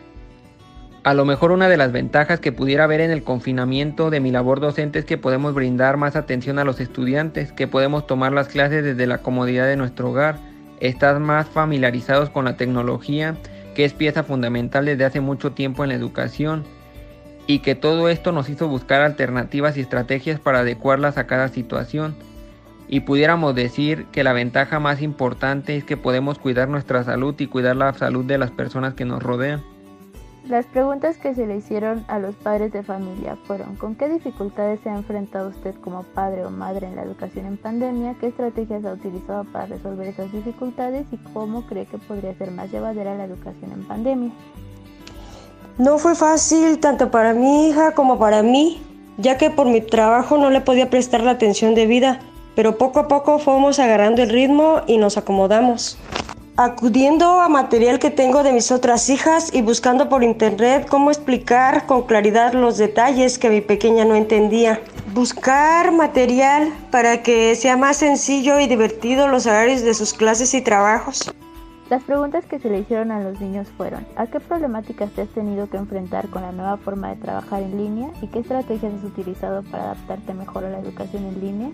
A 1.03 1.13
lo 1.13 1.23
mejor 1.23 1.51
una 1.51 1.69
de 1.69 1.77
las 1.77 1.93
ventajas 1.93 2.41
que 2.41 2.51
pudiera 2.51 2.83
haber 2.83 2.99
en 2.99 3.09
el 3.09 3.23
confinamiento 3.23 4.09
de 4.09 4.19
mi 4.19 4.31
labor 4.31 4.59
docente 4.59 4.99
es 4.99 5.05
que 5.05 5.17
podemos 5.17 5.53
brindar 5.53 5.95
más 5.95 6.17
atención 6.17 6.59
a 6.59 6.65
los 6.65 6.81
estudiantes, 6.81 7.53
que 7.53 7.67
podemos 7.67 8.05
tomar 8.05 8.33
las 8.33 8.49
clases 8.49 8.83
desde 8.83 9.07
la 9.07 9.19
comodidad 9.19 9.65
de 9.65 9.77
nuestro 9.77 10.09
hogar, 10.09 10.39
estar 10.81 11.19
más 11.21 11.47
familiarizados 11.47 12.29
con 12.29 12.43
la 12.43 12.57
tecnología, 12.57 13.37
que 13.75 13.85
es 13.85 13.93
pieza 13.93 14.23
fundamental 14.23 14.85
desde 14.85 15.05
hace 15.05 15.21
mucho 15.21 15.53
tiempo 15.53 15.83
en 15.83 15.89
la 15.89 15.95
educación, 15.95 16.65
y 17.47 17.59
que 17.59 17.75
todo 17.75 18.09
esto 18.09 18.33
nos 18.33 18.49
hizo 18.49 18.67
buscar 18.67 19.01
alternativas 19.01 19.77
y 19.77 19.81
estrategias 19.81 20.41
para 20.41 20.59
adecuarlas 20.59 21.17
a 21.17 21.27
cada 21.27 21.47
situación. 21.47 22.13
Y 22.89 23.01
pudiéramos 23.01 23.55
decir 23.55 24.05
que 24.11 24.25
la 24.25 24.33
ventaja 24.33 24.81
más 24.81 25.01
importante 25.01 25.77
es 25.77 25.85
que 25.85 25.95
podemos 25.95 26.39
cuidar 26.39 26.67
nuestra 26.67 27.05
salud 27.05 27.35
y 27.39 27.47
cuidar 27.47 27.77
la 27.77 27.93
salud 27.93 28.25
de 28.25 28.37
las 28.37 28.51
personas 28.51 28.95
que 28.95 29.05
nos 29.05 29.23
rodean. 29.23 29.63
Las 30.47 30.65
preguntas 30.65 31.17
que 31.17 31.35
se 31.35 31.45
le 31.45 31.57
hicieron 31.57 32.05
a 32.07 32.17
los 32.17 32.33
padres 32.35 32.71
de 32.71 32.81
familia 32.81 33.37
fueron 33.45 33.75
¿con 33.75 33.95
qué 33.95 34.07
dificultades 34.07 34.79
se 34.81 34.89
ha 34.89 34.95
enfrentado 34.95 35.49
usted 35.49 35.75
como 35.81 36.03
padre 36.03 36.45
o 36.45 36.49
madre 36.49 36.87
en 36.87 36.95
la 36.95 37.03
educación 37.03 37.45
en 37.45 37.57
pandemia? 37.57 38.15
¿Qué 38.19 38.27
estrategias 38.27 38.85
ha 38.85 38.93
utilizado 38.93 39.43
para 39.43 39.65
resolver 39.65 40.07
esas 40.07 40.31
dificultades 40.31 41.05
y 41.11 41.17
cómo 41.33 41.67
cree 41.67 41.85
que 41.85 41.97
podría 41.97 42.33
ser 42.35 42.51
más 42.51 42.71
llevadera 42.71 43.15
la 43.15 43.25
educación 43.25 43.73
en 43.73 43.83
pandemia? 43.83 44.31
No 45.77 45.97
fue 45.97 46.15
fácil 46.15 46.79
tanto 46.79 47.11
para 47.11 47.33
mi 47.33 47.67
hija 47.67 47.91
como 47.91 48.17
para 48.17 48.41
mí, 48.41 48.81
ya 49.17 49.37
que 49.37 49.49
por 49.49 49.67
mi 49.67 49.81
trabajo 49.81 50.37
no 50.37 50.49
le 50.49 50.61
podía 50.61 50.89
prestar 50.89 51.21
la 51.21 51.31
atención 51.31 51.75
debida, 51.75 52.19
pero 52.55 52.77
poco 52.77 52.99
a 52.99 53.07
poco 53.07 53.39
fuimos 53.39 53.77
agarrando 53.77 54.23
el 54.23 54.29
ritmo 54.29 54.81
y 54.87 54.97
nos 54.97 55.17
acomodamos 55.17 55.97
acudiendo 56.59 57.39
a 57.39 57.47
material 57.47 57.99
que 57.99 58.09
tengo 58.09 58.43
de 58.43 58.51
mis 58.51 58.69
otras 58.69 59.09
hijas 59.09 59.49
y 59.53 59.61
buscando 59.61 60.09
por 60.09 60.25
internet 60.25 60.87
cómo 60.89 61.09
explicar 61.09 61.85
con 61.85 62.01
claridad 62.01 62.51
los 62.51 62.77
detalles 62.77 63.39
que 63.39 63.49
mi 63.49 63.61
pequeña 63.61 64.03
no 64.03 64.13
entendía. 64.13 64.81
Buscar 65.13 65.93
material 65.93 66.73
para 66.91 67.23
que 67.23 67.55
sea 67.55 67.77
más 67.77 67.95
sencillo 67.95 68.59
y 68.59 68.67
divertido 68.67 69.29
los 69.29 69.45
horarios 69.45 69.83
de 69.83 69.93
sus 69.93 70.13
clases 70.13 70.53
y 70.53 70.59
trabajos. 70.61 71.33
Las 71.89 72.03
preguntas 72.03 72.43
que 72.43 72.59
se 72.59 72.69
le 72.69 72.79
hicieron 72.79 73.11
a 73.11 73.21
los 73.21 73.39
niños 73.39 73.69
fueron, 73.77 74.05
¿a 74.17 74.27
qué 74.27 74.41
problemáticas 74.41 75.11
te 75.11 75.21
has 75.21 75.29
tenido 75.29 75.69
que 75.69 75.77
enfrentar 75.77 76.27
con 76.27 76.41
la 76.41 76.51
nueva 76.51 76.75
forma 76.75 77.07
de 77.11 77.21
trabajar 77.21 77.63
en 77.63 77.77
línea 77.77 78.09
y 78.21 78.27
qué 78.27 78.39
estrategias 78.39 78.93
has 78.95 79.05
utilizado 79.05 79.63
para 79.63 79.83
adaptarte 79.83 80.33
mejor 80.33 80.65
a 80.65 80.69
la 80.71 80.79
educación 80.79 81.23
en 81.23 81.39
línea? 81.39 81.71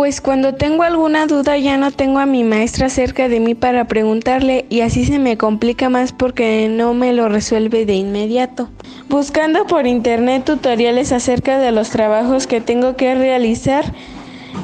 Pues 0.00 0.22
cuando 0.22 0.54
tengo 0.54 0.82
alguna 0.82 1.26
duda 1.26 1.58
ya 1.58 1.76
no 1.76 1.90
tengo 1.90 2.20
a 2.20 2.24
mi 2.24 2.42
maestra 2.42 2.88
cerca 2.88 3.28
de 3.28 3.38
mí 3.38 3.54
para 3.54 3.84
preguntarle 3.84 4.64
y 4.70 4.80
así 4.80 5.04
se 5.04 5.18
me 5.18 5.36
complica 5.36 5.90
más 5.90 6.14
porque 6.14 6.70
no 6.70 6.94
me 6.94 7.12
lo 7.12 7.28
resuelve 7.28 7.84
de 7.84 7.96
inmediato. 7.96 8.70
Buscando 9.10 9.66
por 9.66 9.86
internet 9.86 10.46
tutoriales 10.46 11.12
acerca 11.12 11.58
de 11.58 11.70
los 11.70 11.90
trabajos 11.90 12.46
que 12.46 12.62
tengo 12.62 12.96
que 12.96 13.14
realizar 13.14 13.92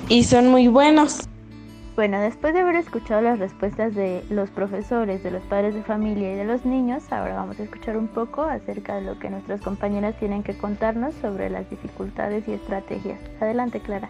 y 0.09 0.25
son 0.25 0.49
muy 0.49 0.69
buenos. 0.69 1.29
Bueno, 1.97 2.19
después 2.19 2.55
de 2.55 2.61
haber 2.61 2.77
escuchado 2.77 3.21
las 3.21 3.39
respuestas 3.39 3.95
de 3.95 4.25
los 4.31 4.49
profesores, 4.49 5.23
de 5.23 5.33
los 5.33 5.43
padres 5.43 5.75
de 5.75 5.83
familia 5.83 6.33
y 6.33 6.37
de 6.37 6.47
los 6.47 6.65
niños, 6.65 7.03
ahora 7.13 7.35
vamos 7.35 7.61
a 7.61 7.65
escuchar 7.65 7.99
un 7.99 8.09
poco 8.09 8.45
acerca 8.45 8.95
de 8.95 9.03
lo 9.03 9.19
que 9.19 9.29
nuestras 9.29 9.61
compañeras 9.61 10.19
tienen 10.19 10.43
que 10.43 10.57
contarnos 10.57 11.13
sobre 11.21 11.51
las 11.51 11.69
dificultades 11.69 12.49
y 12.49 12.53
estrategias. 12.53 13.21
Adelante, 13.39 13.81
Clara. 13.81 14.09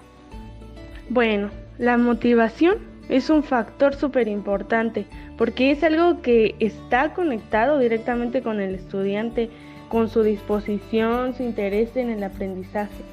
Bueno, 1.08 1.50
la 1.78 1.98
motivación 1.98 2.78
es 3.08 3.30
un 3.30 3.44
factor 3.44 3.94
súper 3.94 4.26
importante 4.26 5.06
porque 5.38 5.70
es 5.70 5.84
algo 5.84 6.20
que 6.20 6.56
está 6.58 7.14
conectado 7.14 7.78
directamente 7.78 8.42
con 8.42 8.60
el 8.60 8.74
estudiante, 8.74 9.50
con 9.88 10.08
su 10.08 10.24
disposición, 10.24 11.34
su 11.34 11.44
interés 11.44 11.96
en 11.96 12.10
el 12.10 12.24
aprendizaje. 12.24 13.04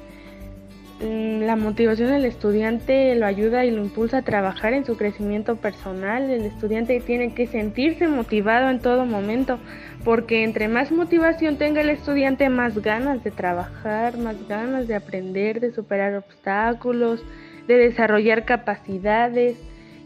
Mm, 1.00 1.42
la 1.42 1.54
motivación 1.54 2.10
del 2.10 2.24
estudiante 2.24 3.14
lo 3.14 3.26
ayuda 3.26 3.64
y 3.64 3.70
lo 3.70 3.82
impulsa 3.82 4.18
a 4.18 4.22
trabajar 4.22 4.72
en 4.72 4.84
su 4.84 4.96
crecimiento 4.96 5.56
personal. 5.56 6.30
El 6.30 6.42
estudiante 6.42 6.98
tiene 7.00 7.34
que 7.34 7.46
sentirse 7.46 8.08
motivado 8.08 8.70
en 8.70 8.80
todo 8.80 9.04
momento, 9.04 9.58
porque 10.04 10.42
entre 10.42 10.66
más 10.66 10.90
motivación 10.90 11.58
tenga 11.58 11.80
el 11.80 11.90
estudiante, 11.90 12.48
más 12.48 12.78
ganas 12.80 13.22
de 13.22 13.30
trabajar, 13.30 14.16
más 14.18 14.48
ganas 14.48 14.88
de 14.88 14.94
aprender, 14.94 15.60
de 15.60 15.72
superar 15.72 16.14
obstáculos, 16.14 17.22
de 17.66 17.76
desarrollar 17.76 18.44
capacidades 18.44 19.56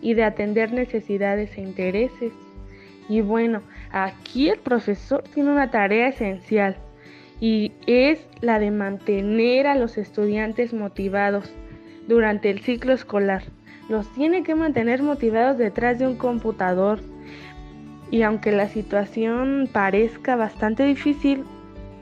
y 0.01 0.15
de 0.15 0.25
atender 0.25 0.73
necesidades 0.73 1.57
e 1.57 1.63
intereses. 1.63 2.33
Y 3.09 3.21
bueno, 3.21 3.63
aquí 3.91 4.49
el 4.49 4.59
profesor 4.59 5.25
tiene 5.35 5.51
una 5.51 5.71
tarea 5.71 6.09
esencial 6.09 6.77
y 7.41 7.73
es 7.87 8.27
la 8.41 8.59
de 8.59 8.71
mantener 8.71 9.67
a 9.67 9.77
los 9.77 9.97
estudiantes 9.97 10.73
motivados 10.73 11.51
durante 12.07 12.51
el 12.51 12.61
ciclo 12.61 12.93
escolar. 12.93 13.43
Los 13.89 14.13
tiene 14.15 14.43
que 14.43 14.55
mantener 14.55 15.03
motivados 15.03 15.57
detrás 15.57 15.99
de 15.99 16.07
un 16.07 16.17
computador. 16.17 17.01
Y 18.11 18.23
aunque 18.23 18.53
la 18.53 18.69
situación 18.69 19.69
parezca 19.73 20.37
bastante 20.37 20.85
difícil, 20.85 21.45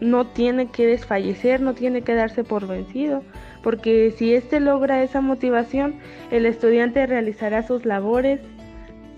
no 0.00 0.26
tiene 0.26 0.66
que 0.66 0.86
desfallecer, 0.86 1.60
no 1.60 1.74
tiene 1.74 2.02
que 2.02 2.14
darse 2.14 2.44
por 2.44 2.66
vencido, 2.66 3.22
porque 3.62 4.12
si 4.16 4.34
éste 4.34 4.60
logra 4.60 5.02
esa 5.02 5.20
motivación, 5.20 5.96
el 6.30 6.46
estudiante 6.46 7.06
realizará 7.06 7.66
sus 7.66 7.84
labores, 7.84 8.40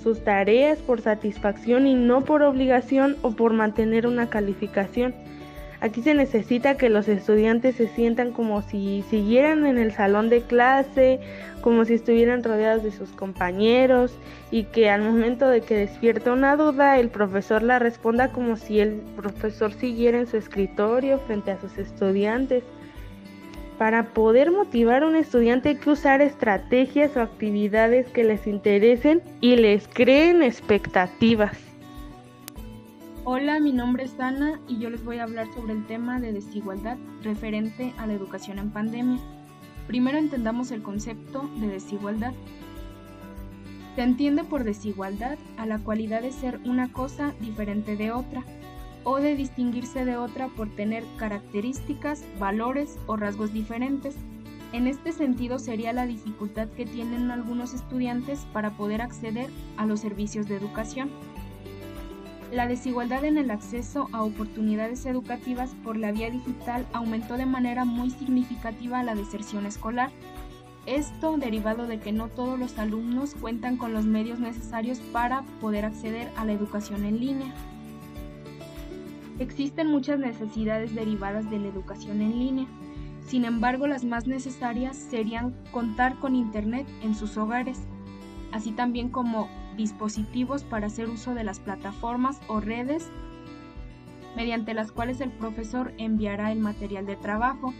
sus 0.02 0.22
tareas 0.22 0.78
por 0.78 1.00
satisfacción 1.00 1.86
y 1.86 1.94
no 1.94 2.24
por 2.24 2.42
obligación 2.42 3.16
o 3.22 3.32
por 3.32 3.52
mantener 3.52 4.06
una 4.06 4.30
calificación. 4.30 5.14
Aquí 5.80 6.02
se 6.02 6.12
necesita 6.12 6.76
que 6.76 6.88
los 6.88 7.06
estudiantes 7.06 7.76
se 7.76 7.86
sientan 7.86 8.32
como 8.32 8.62
si 8.62 9.04
siguieran 9.10 9.64
en 9.64 9.78
el 9.78 9.92
salón 9.92 10.28
de 10.28 10.42
clase, 10.42 11.20
como 11.60 11.84
si 11.84 11.94
estuvieran 11.94 12.42
rodeados 12.42 12.82
de 12.82 12.90
sus 12.90 13.10
compañeros 13.10 14.18
y 14.50 14.64
que 14.64 14.90
al 14.90 15.02
momento 15.02 15.48
de 15.48 15.60
que 15.60 15.76
despierta 15.76 16.32
una 16.32 16.56
duda 16.56 16.98
el 16.98 17.10
profesor 17.10 17.62
la 17.62 17.78
responda 17.78 18.32
como 18.32 18.56
si 18.56 18.80
el 18.80 19.02
profesor 19.16 19.72
siguiera 19.72 20.18
en 20.18 20.26
su 20.26 20.36
escritorio 20.36 21.20
frente 21.20 21.52
a 21.52 21.60
sus 21.60 21.78
estudiantes. 21.78 22.64
Para 23.78 24.12
poder 24.12 24.50
motivar 24.50 25.04
a 25.04 25.06
un 25.06 25.14
estudiante 25.14 25.68
hay 25.68 25.76
que 25.76 25.90
usar 25.90 26.20
estrategias 26.20 27.16
o 27.16 27.20
actividades 27.20 28.08
que 28.08 28.24
les 28.24 28.48
interesen 28.48 29.22
y 29.40 29.54
les 29.54 29.86
creen 29.86 30.42
expectativas. 30.42 31.56
Hola, 33.22 33.60
mi 33.60 33.72
nombre 33.72 34.02
es 34.02 34.18
Ana 34.18 34.58
y 34.66 34.80
yo 34.80 34.90
les 34.90 35.04
voy 35.04 35.18
a 35.18 35.22
hablar 35.22 35.46
sobre 35.54 35.74
el 35.74 35.86
tema 35.86 36.18
de 36.18 36.32
desigualdad 36.32 36.96
referente 37.22 37.94
a 37.98 38.08
la 38.08 38.14
educación 38.14 38.58
en 38.58 38.70
pandemia. 38.70 39.20
Primero 39.86 40.18
entendamos 40.18 40.72
el 40.72 40.82
concepto 40.82 41.48
de 41.60 41.68
desigualdad. 41.68 42.32
Se 43.94 44.02
entiende 44.02 44.42
por 44.42 44.64
desigualdad 44.64 45.38
a 45.56 45.66
la 45.66 45.78
cualidad 45.78 46.22
de 46.22 46.32
ser 46.32 46.58
una 46.64 46.90
cosa 46.90 47.32
diferente 47.40 47.96
de 47.96 48.10
otra 48.10 48.42
o 49.04 49.16
de 49.18 49.36
distinguirse 49.36 50.04
de 50.04 50.16
otra 50.16 50.48
por 50.48 50.68
tener 50.74 51.04
características, 51.16 52.24
valores 52.38 52.98
o 53.06 53.16
rasgos 53.16 53.52
diferentes. 53.52 54.16
En 54.72 54.86
este 54.86 55.12
sentido 55.12 55.58
sería 55.58 55.92
la 55.92 56.06
dificultad 56.06 56.68
que 56.68 56.84
tienen 56.84 57.30
algunos 57.30 57.72
estudiantes 57.72 58.46
para 58.52 58.76
poder 58.76 59.00
acceder 59.00 59.50
a 59.76 59.86
los 59.86 60.00
servicios 60.00 60.46
de 60.46 60.56
educación. 60.56 61.10
La 62.52 62.66
desigualdad 62.66 63.24
en 63.24 63.36
el 63.36 63.50
acceso 63.50 64.08
a 64.12 64.22
oportunidades 64.22 65.04
educativas 65.04 65.74
por 65.84 65.98
la 65.98 66.12
vía 66.12 66.30
digital 66.30 66.86
aumentó 66.94 67.36
de 67.36 67.44
manera 67.44 67.84
muy 67.84 68.10
significativa 68.10 69.02
la 69.02 69.14
deserción 69.14 69.66
escolar. 69.66 70.10
Esto 70.86 71.36
derivado 71.36 71.86
de 71.86 72.00
que 72.00 72.12
no 72.12 72.28
todos 72.28 72.58
los 72.58 72.78
alumnos 72.78 73.34
cuentan 73.34 73.76
con 73.76 73.92
los 73.92 74.06
medios 74.06 74.38
necesarios 74.38 74.98
para 75.12 75.42
poder 75.60 75.84
acceder 75.84 76.30
a 76.36 76.46
la 76.46 76.52
educación 76.52 77.04
en 77.04 77.20
línea. 77.20 77.54
Existen 79.38 79.86
muchas 79.86 80.18
necesidades 80.18 80.94
derivadas 80.94 81.48
de 81.48 81.60
la 81.60 81.68
educación 81.68 82.20
en 82.20 82.38
línea. 82.38 82.66
Sin 83.24 83.44
embargo, 83.44 83.86
las 83.86 84.04
más 84.04 84.26
necesarias 84.26 84.96
serían 84.96 85.54
contar 85.70 86.18
con 86.18 86.34
Internet 86.34 86.88
en 87.02 87.14
sus 87.14 87.36
hogares, 87.36 87.86
así 88.52 88.72
también 88.72 89.10
como 89.10 89.48
dispositivos 89.76 90.64
para 90.64 90.88
hacer 90.88 91.08
uso 91.08 91.34
de 91.34 91.44
las 91.44 91.60
plataformas 91.60 92.40
o 92.48 92.58
redes 92.58 93.10
mediante 94.34 94.74
las 94.74 94.90
cuales 94.90 95.20
el 95.20 95.30
profesor 95.30 95.92
enviará 95.98 96.50
el 96.50 96.58
material 96.58 97.06
de 97.06 97.16
trabajo. 97.16 97.72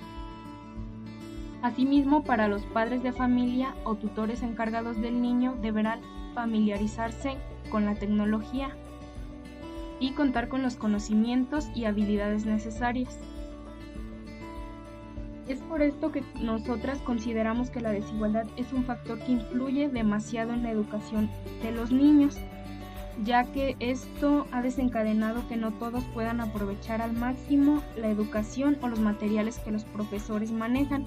Asimismo, 1.63 2.23
para 2.23 2.47
los 2.47 2.63
padres 2.67 3.03
de 3.03 3.13
familia 3.13 3.75
o 3.85 3.97
tutores 3.97 4.43
encargados 4.43 5.01
del 5.01 5.21
niño 5.21 5.57
deberán 5.61 6.01
familiarizarse 6.35 7.37
con 7.71 7.85
la 7.85 7.97
tecnología 7.97 8.77
y 10.01 10.13
contar 10.13 10.49
con 10.49 10.63
los 10.63 10.77
conocimientos 10.77 11.69
y 11.75 11.85
habilidades 11.85 12.47
necesarias. 12.47 13.19
Es 15.49 15.61
por 15.61 15.81
esto 15.81 16.13
que 16.13 16.23
nosotras 16.41 16.99
consideramos 16.99 17.71
que 17.71 17.81
la 17.81 17.91
desigualdad 17.91 18.47
es 18.57 18.73
un 18.73 18.85
factor 18.85 19.19
que 19.19 19.33
influye 19.33 19.89
demasiado 19.89 20.53
en 20.53 20.63
la 20.63 20.71
educación 20.71 21.31
de 21.63 21.73
los 21.73 21.91
niños, 21.91 22.37
ya 23.25 23.45
que 23.45 23.75
esto 23.81 24.47
ha 24.53 24.61
desencadenado 24.61 25.49
que 25.49 25.57
no 25.57 25.73
todos 25.73 26.05
puedan 26.13 26.41
aprovechar 26.41 27.01
al 27.01 27.15
máximo 27.15 27.83
la 27.97 28.11
educación 28.11 28.77
o 28.83 28.89
los 28.89 29.01
materiales 29.01 29.59
que 29.59 29.73
los 29.73 29.85
profesores 29.85 30.53
manejan 30.53 31.07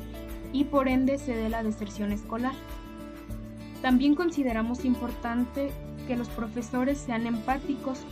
y 0.51 0.65
por 0.65 0.88
ende 0.88 1.19
se 1.19 1.36
dé 1.36 1.48
la 1.50 1.63
deserción 1.63 2.12
escolar. 2.12 2.53
También 3.81 4.15
consideramos 4.15 4.86
importante 4.86 5.71
que 6.07 6.17
los 6.17 6.29
profesores 6.29 6.98
sean 6.98 7.27
empáticos 7.27 8.05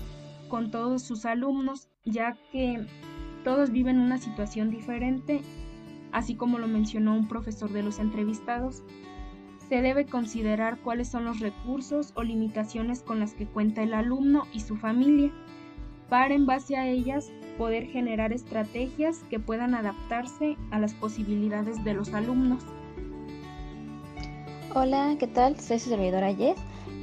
con 0.50 0.72
todos 0.72 1.04
sus 1.04 1.26
alumnos, 1.26 1.88
ya 2.04 2.36
que 2.52 2.86
todos 3.46 3.72
viven 3.72 4.00
una 4.00 4.18
situación 4.18 4.70
diferente 4.70 5.42
así 6.12 6.36
como 6.36 6.60
lo 6.60 6.68
mencionó 6.68 7.14
un 7.14 7.28
profesor 7.28 7.72
de 7.72 7.84
los 7.84 8.00
entrevistados, 8.00 8.84
se 9.68 9.82
debe 9.82 10.06
considerar 10.06 10.80
cuáles 10.80 11.10
son 11.10 11.26
los 11.26 11.40
recursos 11.40 12.12
o 12.16 12.24
limitaciones 12.24 13.04
con 13.04 13.20
las 13.20 13.34
que 13.34 13.46
cuenta 13.46 13.84
el 13.84 13.94
alumno 13.94 14.44
y 14.54 14.62
su 14.62 14.76
familia. 14.76 15.32
para 16.10 16.34
en 16.34 16.48
base 16.48 16.76
a 16.76 16.88
ellas 16.88 17.32
poder 17.60 17.86
generar 17.86 18.34
estrategias 18.34 19.24
que 19.30 19.40
puedan 19.40 19.76
adaptarse 19.76 20.58
a 20.72 20.80
las 20.80 20.96
posibilidades 20.96 21.84
de 21.84 21.94
los 21.94 22.16
alumnos. 22.16 22.64
Hola, 24.74 25.16
¿qué 25.20 25.28
tal? 25.28 25.60
Soy 25.60 25.78
su 25.78 25.90
servidora 25.90 26.34
Jess. 26.34 26.58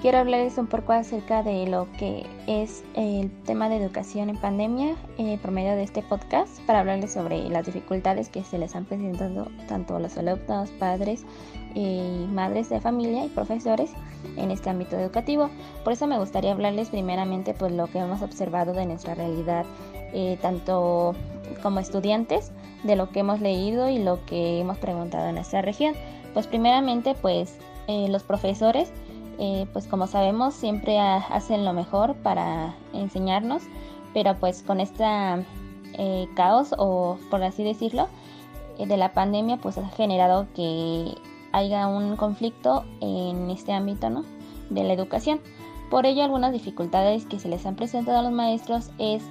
Quiero 0.06 0.18
hablarles 0.18 0.56
un 0.56 0.68
poco 0.68 0.92
acerca 0.92 1.42
de 1.42 1.66
lo 1.66 1.88
que 1.98 2.25
es 2.46 2.84
el 2.94 3.28
tema 3.42 3.68
de 3.68 3.78
educación 3.78 4.30
en 4.30 4.36
pandemia 4.36 4.94
eh, 5.18 5.36
por 5.42 5.50
medio 5.50 5.75
de 5.75 5.82
este 5.82 6.00
podcast 6.00 6.60
para 6.60 6.78
hablarles 6.78 7.12
sobre 7.12 7.48
las 7.48 7.66
dificultades 7.66 8.28
que 8.28 8.44
se 8.44 8.56
les 8.56 8.76
han 8.76 8.84
presentado 8.84 9.48
tanto 9.66 9.98
los 9.98 10.16
alumnos, 10.16 10.70
padres 10.78 11.25
y 11.75 12.25
madres 12.30 12.68
de 12.68 12.80
familia 12.80 13.25
y 13.25 13.30
profesores 13.30 13.90
en 14.36 14.52
este 14.52 14.70
ámbito 14.70 14.96
educativo. 14.96 15.50
Por 15.82 15.94
eso 15.94 16.06
me 16.06 16.20
gustaría 16.20 16.52
hablarles 16.52 16.90
primeramente 16.90 17.52
pues 17.52 17.72
lo 17.72 17.88
que 17.88 17.98
hemos 17.98 18.22
observado 18.22 18.75
de 18.75 18.86
nuestra 18.86 19.16
realidad 19.16 19.66
eh, 20.12 20.38
tanto 20.40 21.16
como 21.64 21.80
estudiantes 21.80 22.52
de 22.84 22.94
lo 22.94 23.10
que 23.10 23.18
hemos 23.18 23.40
leído 23.40 23.90
y 23.90 23.98
lo 23.98 24.25
que 24.25 24.60
hemos 24.60 24.78
preguntado 24.78 25.30
en 25.30 25.34
nuestra 25.34 25.62
región. 25.62 25.96
Pues 26.32 26.46
primeramente, 26.46 27.16
pues 27.20 27.56
eh, 27.88 28.08
los 28.08 28.22
profesores, 28.22 28.92
eh, 29.38 29.66
pues 29.73 29.87
como 29.87 30.07
sabemos, 30.07 30.55
siempre 30.55 30.99
hacen 30.99 31.64
lo 31.64 31.73
mejor 31.73 32.14
para 32.16 32.75
enseñarnos, 32.93 33.62
pero 34.14 34.37
pues 34.37 34.62
con 34.62 34.81
este 34.81 35.05
caos 36.35 36.75
o 36.76 37.19
por 37.31 37.43
así 37.43 37.64
decirlo, 37.64 38.09
de 38.78 38.97
la 38.97 39.12
pandemia, 39.12 39.57
pues 39.57 39.78
ha 39.78 39.88
generado 39.88 40.47
que 40.55 41.14
haya 41.52 41.87
un 41.87 42.16
conflicto 42.16 42.85
en 43.00 43.50
este 43.50 43.73
ámbito, 43.73 44.11
¿no? 44.11 44.25
De 44.69 44.85
la 44.85 44.93
educación. 44.93 45.40
Por 45.90 46.05
ello, 46.05 46.23
algunas 46.23 46.52
dificultades 46.52 47.25
que 47.25 47.38
se 47.38 47.49
les 47.49 47.64
han 47.64 47.76
presentado 47.76 48.19
a 48.19 48.23
los 48.23 48.33
maestros 48.33 48.90
es 48.99 49.23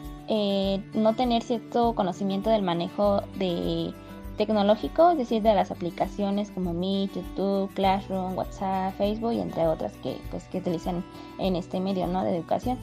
no 0.96 1.14
tener 1.14 1.44
cierto 1.44 1.94
conocimiento 1.94 2.50
del 2.50 2.64
manejo 2.64 3.22
de 3.38 3.94
tecnológico, 4.36 5.12
es 5.12 5.18
decir, 5.18 5.42
de 5.42 5.54
las 5.54 5.72
aplicaciones 5.72 6.52
como 6.52 6.74
Meet, 6.74 7.16
YouTube, 7.16 7.74
Classroom, 7.74 8.38
WhatsApp, 8.38 8.96
Facebook 8.98 9.34
y 9.34 9.40
entre 9.40 9.68
otras 9.68 9.94
que, 10.04 10.18
pues, 10.32 10.44
que 10.46 10.60
utilizan 10.60 11.04
en 11.40 11.56
este 11.56 11.80
medio 11.80 12.08
¿no? 12.08 12.24
de 12.24 12.36
educación. 12.36 12.78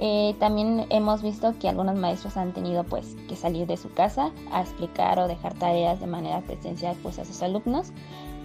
Eh, 0.00 0.36
también 0.38 0.86
hemos 0.90 1.22
visto 1.22 1.54
que 1.58 1.68
algunos 1.68 1.96
maestros 1.96 2.36
han 2.36 2.52
tenido 2.52 2.84
pues 2.84 3.16
que 3.28 3.34
salir 3.34 3.66
de 3.66 3.76
su 3.76 3.92
casa 3.92 4.30
a 4.52 4.60
explicar 4.60 5.18
o 5.18 5.26
dejar 5.26 5.54
tareas 5.54 5.98
de 5.98 6.06
manera 6.06 6.40
presencial 6.42 6.96
pues 7.02 7.18
a 7.18 7.24
sus 7.24 7.42
alumnos 7.42 7.88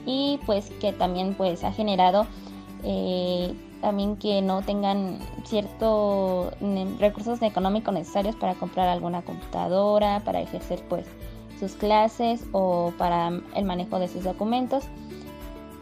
y 0.04 0.40
pues 0.48 0.72
que 0.82 0.94
también 0.94 1.36
pues 1.36 1.64
ha 1.64 1.72
generado 1.72 2.26
eh, 2.84 3.54
también 3.82 4.16
que 4.16 4.42
no 4.42 4.64
tengan 4.64 5.20
ciertos 5.44 6.54
recursos 7.00 7.42
económicos 7.42 7.94
necesarios 7.94 8.36
para 8.36 8.56
comprar 8.56 8.88
alguna 8.88 9.22
computadora, 9.22 10.22
para 10.22 10.42
ejercer 10.42 10.82
pues 10.90 11.06
sus 11.64 11.78
clases 11.78 12.44
o 12.52 12.92
para 12.98 13.32
el 13.56 13.64
manejo 13.64 13.98
de 14.00 14.10
sus 14.10 14.24
documentos. 14.24 14.84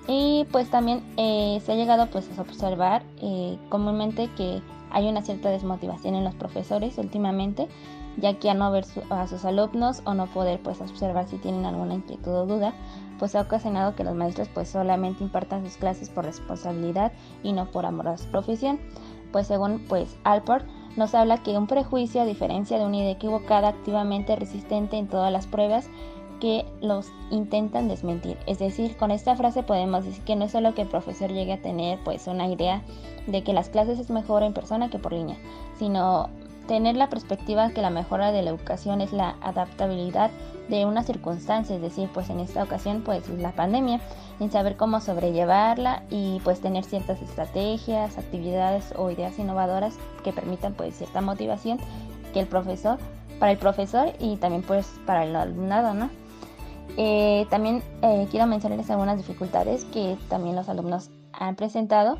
Y 0.08 0.46
pues 0.52 0.70
también 0.70 1.04
eh, 1.18 1.60
se 1.66 1.72
ha 1.72 1.76
llegado 1.76 2.08
pues 2.08 2.30
a 2.38 2.42
observar 2.42 3.04
eh, 3.22 3.58
comúnmente 3.70 4.30
que 4.36 4.62
hay 4.92 5.08
una 5.08 5.22
cierta 5.24 5.50
desmotivación 5.50 6.16
en 6.16 6.24
los 6.24 6.36
profesores 6.36 6.98
últimamente, 6.98 7.68
ya 8.18 8.38
que 8.38 8.50
a 8.50 8.54
no 8.54 8.72
ver 8.72 8.86
a 9.10 9.28
sus 9.28 9.46
alumnos 9.46 10.02
o 10.06 10.14
no 10.14 10.28
poder 10.28 10.60
pues 10.62 10.82
observar 10.82 11.28
si 11.28 11.38
tienen 11.38 11.66
alguna 11.66 11.96
inquietud 11.96 12.32
o 12.32 12.46
duda, 12.46 12.74
pues 13.18 13.36
ha 13.36 13.42
ocasionado 13.42 13.96
que 13.96 14.04
los 14.04 14.16
maestros 14.16 14.50
pues 14.54 14.70
solamente 14.70 15.24
impartan 15.24 15.64
sus 15.64 15.78
clases 15.78 16.10
por 16.10 16.26
responsabilidad 16.26 17.12
y 17.42 17.54
no 17.54 17.72
por 17.72 17.86
amor 17.86 18.10
a 18.10 18.18
su 18.18 18.28
profesión. 18.30 18.80
Pues 19.32 19.48
según 19.48 19.86
pues 19.88 20.18
Alport, 20.26 20.66
nos 20.96 21.16
habla 21.16 21.42
que 21.44 21.58
un 21.58 21.68
prejuicio, 21.68 22.22
a 22.22 22.26
diferencia 22.26 22.78
de 22.78 22.86
una 22.86 22.98
idea 22.98 23.12
equivocada, 23.12 23.70
activamente 23.70 24.36
resistente 24.36 24.98
en 24.98 25.08
todas 25.08 25.32
las 25.32 25.48
pruebas 25.48 25.90
que 26.40 26.66
los 26.82 27.08
intentan 27.30 27.88
desmentir. 27.88 28.38
Es 28.48 28.60
decir, 28.60 28.98
con 28.98 29.12
esta 29.12 29.36
frase 29.36 29.64
podemos 29.64 30.04
decir 30.04 30.24
que 30.24 30.36
no 30.36 30.46
es 30.46 30.52
solo 30.52 30.74
que 30.74 30.82
el 30.82 30.88
profesor 30.88 31.32
llegue 31.32 31.54
a 31.54 31.62
tener 31.62 32.00
pues 32.04 32.28
una 32.28 32.48
idea 32.48 32.82
de 33.28 33.44
que 33.44 33.54
las 33.54 33.70
clases 33.70 34.00
es 34.00 34.10
mejor 34.10 34.44
en 34.44 34.54
persona 34.54 34.90
que 34.90 34.98
por 34.98 35.14
línea, 35.14 35.38
sino 35.78 36.30
tener 36.68 36.96
la 36.96 37.10
perspectiva 37.10 37.70
que 37.70 37.82
la 37.82 37.90
mejora 37.92 38.32
de 38.32 38.42
la 38.42 38.50
educación 38.50 39.02
es 39.02 39.14
la 39.14 39.36
adaptabilidad 39.42 40.32
de 40.72 40.86
una 40.86 41.04
circunstancia, 41.04 41.76
es 41.76 41.82
decir, 41.82 42.10
pues 42.14 42.30
en 42.30 42.40
esta 42.40 42.64
ocasión 42.64 43.02
pues 43.02 43.28
la 43.30 43.52
pandemia, 43.52 44.00
en 44.40 44.52
saber 44.52 44.78
cómo 44.78 45.02
sobrellevarla 45.02 46.04
y 46.10 46.40
pues 46.46 46.62
tener 46.62 46.86
ciertas 46.86 47.22
estrategias, 47.22 48.18
actividades 48.18 48.94
o 48.98 49.12
ideas 49.12 49.38
innovadoras 49.38 49.96
que 50.24 50.32
permitan 50.32 50.74
pues 50.74 50.96
cierta 50.96 51.20
motivación 51.20 51.78
que 52.34 52.40
el 52.40 52.48
profesor, 52.48 52.98
para 53.38 53.52
el 53.52 53.58
profesor 53.58 54.14
y 54.20 54.38
también 54.38 54.64
pues 54.64 54.88
para 55.06 55.26
el 55.26 55.36
alumnado, 55.36 55.94
¿no? 55.94 56.10
Eh, 56.98 57.46
también 57.50 57.84
eh, 58.02 58.28
quiero 58.32 58.48
mencionarles 58.48 58.90
algunas 58.90 59.18
dificultades 59.18 59.84
que 59.86 60.18
también 60.30 60.56
los 60.56 60.70
alumnos 60.70 61.10
han 61.34 61.56
presentado 61.56 62.18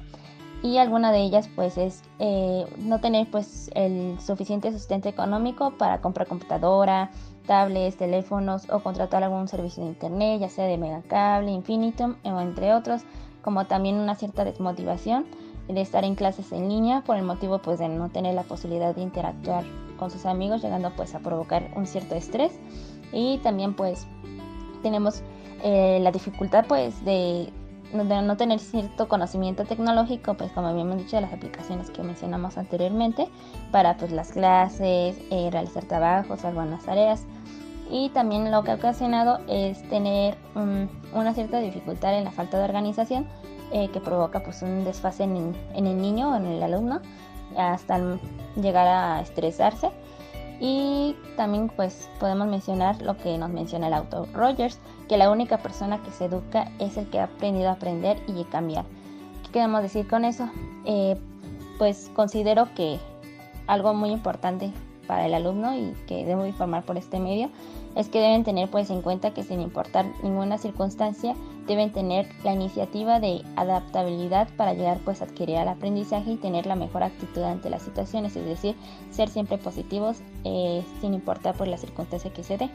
y 0.64 0.78
alguna 0.78 1.12
de 1.12 1.20
ellas 1.22 1.50
pues 1.56 1.78
es 1.78 2.04
eh, 2.20 2.66
no 2.78 3.00
tener 3.00 3.30
pues 3.32 3.72
el 3.74 4.20
suficiente 4.20 4.72
sustento 4.72 5.10
económico 5.10 5.72
para 5.72 6.02
comprar 6.02 6.28
computadora, 6.28 7.12
tablets, 7.48 7.98
teléfonos 7.98 8.70
o 8.70 8.80
contratar 8.80 9.24
algún 9.24 9.48
servicio 9.48 9.84
de 9.84 9.90
internet, 9.90 10.40
ya 10.40 10.50
sea 10.50 10.66
de 10.66 10.78
Megacable, 10.78 11.52
Infinitum 11.52 12.16
o 12.24 12.40
entre 12.40 12.74
otros, 12.74 13.02
como 13.42 13.66
también 13.66 13.96
una 13.96 14.16
cierta 14.16 14.44
desmotivación 14.44 15.26
de 15.68 15.82
estar 15.82 16.04
en 16.04 16.16
clases 16.16 16.52
en 16.52 16.70
línea 16.70 17.02
por 17.02 17.18
el 17.18 17.24
motivo 17.24 17.60
pues 17.60 17.80
de 17.80 17.88
no 17.88 18.10
tener 18.10 18.36
la 18.36 18.44
posibilidad 18.44 18.96
de 18.96 19.02
interactuar 19.02 19.64
con 19.98 20.12
sus 20.12 20.26
amigos, 20.26 20.62
llegando 20.62 20.92
pues 20.96 21.16
a 21.16 21.20
provocar 21.20 21.72
un 21.76 21.86
cierto 21.86 22.16
estrés. 22.16 22.52
Y 23.14 23.38
también 23.40 23.74
pues 23.76 24.08
tenemos 24.82 25.22
eh, 25.64 26.00
la 26.02 26.12
dificultad 26.12 26.66
pues 26.68 27.04
de 27.06 27.52
de 27.94 28.22
no 28.22 28.38
tener 28.38 28.60
cierto 28.60 29.08
conocimiento 29.08 29.66
tecnológico, 29.66 30.36
pues 30.36 30.52
como 30.52 30.68
habíamos 30.68 30.98
dicho, 30.98 31.18
de 31.18 31.24
las 31.24 31.34
aplicaciones 31.34 31.90
que 31.90 32.04
mencionamos 32.04 32.58
anteriormente, 32.58 33.28
para 33.72 33.98
pues 33.98 34.12
las 34.12 34.32
clases, 34.32 35.18
eh, 35.30 35.50
realizar 35.52 35.86
trabajos, 35.86 36.46
algunas 36.46 36.84
tareas. 36.86 37.26
Y 37.90 38.10
también 38.10 38.50
lo 38.52 38.64
que 38.64 38.72
ha 38.72 38.76
ocasionado 38.76 39.40
es 39.48 39.82
tener 39.90 40.38
una 41.14 41.34
cierta 41.34 41.60
dificultad 41.60 42.18
en 42.18 42.24
la 42.24 42.32
falta 42.32 42.58
de 42.58 42.64
organización 42.64 43.28
eh, 43.74 43.90
que 43.90 44.00
provoca 44.00 44.42
pues 44.42 44.62
un 44.62 44.86
desfase 44.86 45.24
en, 45.24 45.54
en 45.74 45.88
el 45.88 46.02
niño 46.02 46.32
o 46.32 46.36
en 46.36 46.46
el 46.46 46.64
alumno 46.64 47.02
hasta 47.58 48.00
llegar 48.56 48.88
a 48.88 49.22
estresarse 49.22 49.90
y 50.62 51.16
también 51.36 51.70
pues 51.76 52.08
podemos 52.20 52.48
mencionar 52.48 53.02
lo 53.02 53.18
que 53.18 53.36
nos 53.38 53.50
menciona 53.50 53.88
el 53.88 53.94
autor 53.94 54.32
Rogers, 54.32 54.80
que 55.12 55.18
la 55.18 55.30
única 55.30 55.58
persona 55.58 56.02
que 56.02 56.10
se 56.10 56.24
educa 56.24 56.72
es 56.80 56.96
el 56.96 57.06
que 57.10 57.20
ha 57.20 57.26
aprendido 57.26 57.68
a 57.68 57.74
aprender 57.74 58.18
y 58.28 58.46
cambiar. 58.46 58.86
¿Qué 59.44 59.52
queremos 59.52 59.82
decir 59.82 60.08
con 60.08 60.24
eso? 60.24 60.50
Eh, 60.86 61.18
pues 61.78 62.10
considero 62.16 62.74
que 62.76 62.98
algo 63.68 63.94
muy 63.94 64.12
importante 64.12 64.72
para 65.08 65.26
el 65.26 65.34
alumno 65.34 65.76
y 65.76 65.94
que 66.08 66.24
debo 66.24 66.46
informar 66.46 66.86
por 66.86 66.98
este 66.98 67.20
medio 67.20 67.50
es 67.98 68.08
que 68.08 68.22
deben 68.22 68.46
tener 68.46 68.72
pues 68.72 68.90
en 68.90 69.02
cuenta 69.02 69.34
que 69.34 69.44
sin 69.44 69.60
importar 69.60 70.06
ninguna 70.24 70.58
circunstancia 70.58 71.36
deben 71.68 71.92
tener 71.92 72.30
la 72.46 72.54
iniciativa 72.54 73.20
de 73.20 73.42
adaptabilidad 73.58 74.48
para 74.56 74.74
llegar 74.74 75.00
pues 75.04 75.22
a 75.22 75.26
adquirir 75.26 75.58
el 75.58 75.68
aprendizaje 75.68 76.32
y 76.32 76.38
tener 76.38 76.66
la 76.66 76.78
mejor 76.78 77.04
actitud 77.04 77.42
ante 77.42 77.70
las 77.70 77.82
situaciones, 77.82 78.38
es 78.38 78.46
decir, 78.46 78.78
ser 79.12 79.28
siempre 79.28 79.58
positivos 79.58 80.22
eh, 80.46 80.86
sin 81.02 81.14
importar 81.14 81.54
por 81.56 81.68
la 81.68 81.76
circunstancia 81.76 82.32
que 82.32 82.44
se 82.44 82.58
dé. 82.58 82.70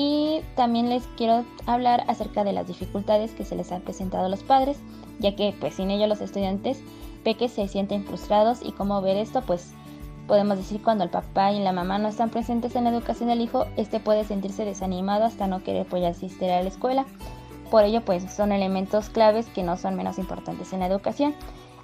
Y 0.00 0.42
también 0.54 0.88
les 0.88 1.02
quiero 1.16 1.44
hablar 1.66 2.04
acerca 2.06 2.44
de 2.44 2.52
las 2.52 2.68
dificultades 2.68 3.32
que 3.32 3.44
se 3.44 3.56
les 3.56 3.72
han 3.72 3.82
presentado 3.82 4.26
a 4.26 4.28
los 4.28 4.44
padres, 4.44 4.76
ya 5.18 5.34
que 5.34 5.52
pues 5.58 5.74
sin 5.74 5.90
ello 5.90 6.06
los 6.06 6.20
estudiantes 6.20 6.80
peques 7.24 7.50
se 7.50 7.66
sienten 7.66 8.04
frustrados 8.04 8.60
y 8.62 8.70
cómo 8.70 9.02
ver 9.02 9.16
esto 9.16 9.42
pues 9.42 9.72
Podemos 10.28 10.58
decir 10.58 10.82
cuando 10.82 11.04
el 11.04 11.10
papá 11.10 11.52
y 11.52 11.58
la 11.58 11.72
mamá 11.72 11.98
no 11.98 12.08
están 12.08 12.28
presentes 12.28 12.76
en 12.76 12.84
la 12.84 12.90
educación 12.90 13.30
del 13.30 13.40
hijo, 13.40 13.64
este 13.78 13.98
puede 13.98 14.24
sentirse 14.24 14.66
desanimado 14.66 15.24
hasta 15.24 15.46
no 15.46 15.64
querer 15.64 15.86
pues 15.86 16.04
asistir 16.04 16.50
a 16.50 16.62
la 16.62 16.68
escuela. 16.68 17.06
Por 17.70 17.84
ello 17.84 18.02
pues 18.02 18.30
son 18.30 18.52
elementos 18.52 19.08
claves 19.08 19.46
que 19.46 19.62
no 19.62 19.78
son 19.78 19.96
menos 19.96 20.18
importantes 20.18 20.74
en 20.74 20.80
la 20.80 20.86
educación. 20.86 21.34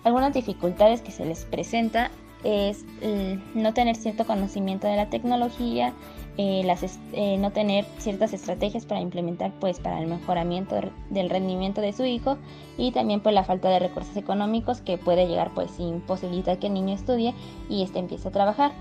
Algunas 0.05 0.35
dificultades 0.35 1.01
que 1.01 1.11
se 1.11 1.25
les 1.25 1.47
presenta 1.47 2.11
es 2.45 2.85
eh, 3.01 3.41
no 3.55 3.73
tener 3.73 3.97
cierto 3.97 4.27
conocimiento 4.27 4.87
de 4.87 4.97
la 4.97 5.09
tecnología, 5.09 5.95
eh, 6.37 6.77
eh, 7.13 7.39
no 7.39 7.53
tener 7.53 7.85
ciertas 7.99 8.33
estrategias 8.33 8.87
para 8.87 9.01
implementar 9.01 9.53
pues 9.61 9.79
para 9.79 10.01
el 10.01 10.09
mejoramiento 10.09 10.77
del 11.11 11.31
rendimiento 11.31 11.81
de 11.81 11.93
su 11.93 12.05
hijo 12.05 12.39
y 12.77 12.91
también 12.91 13.21
pues 13.21 13.35
la 13.35 13.45
falta 13.45 13.69
de 13.69 13.79
recursos 13.79 14.17
económicos 14.17 14.81
que 14.81 14.99
puede 14.99 15.29
llegar 15.29 15.53
pues 15.55 15.71
sin 15.71 16.01
posibilidad 16.01 16.59
que 16.59 16.67
el 16.67 16.75
niño 16.75 16.95
estudie 16.95 17.35
y 17.69 17.85
este 17.85 18.01
empiece 18.01 18.29
a 18.29 18.33
trabajar 18.33 18.73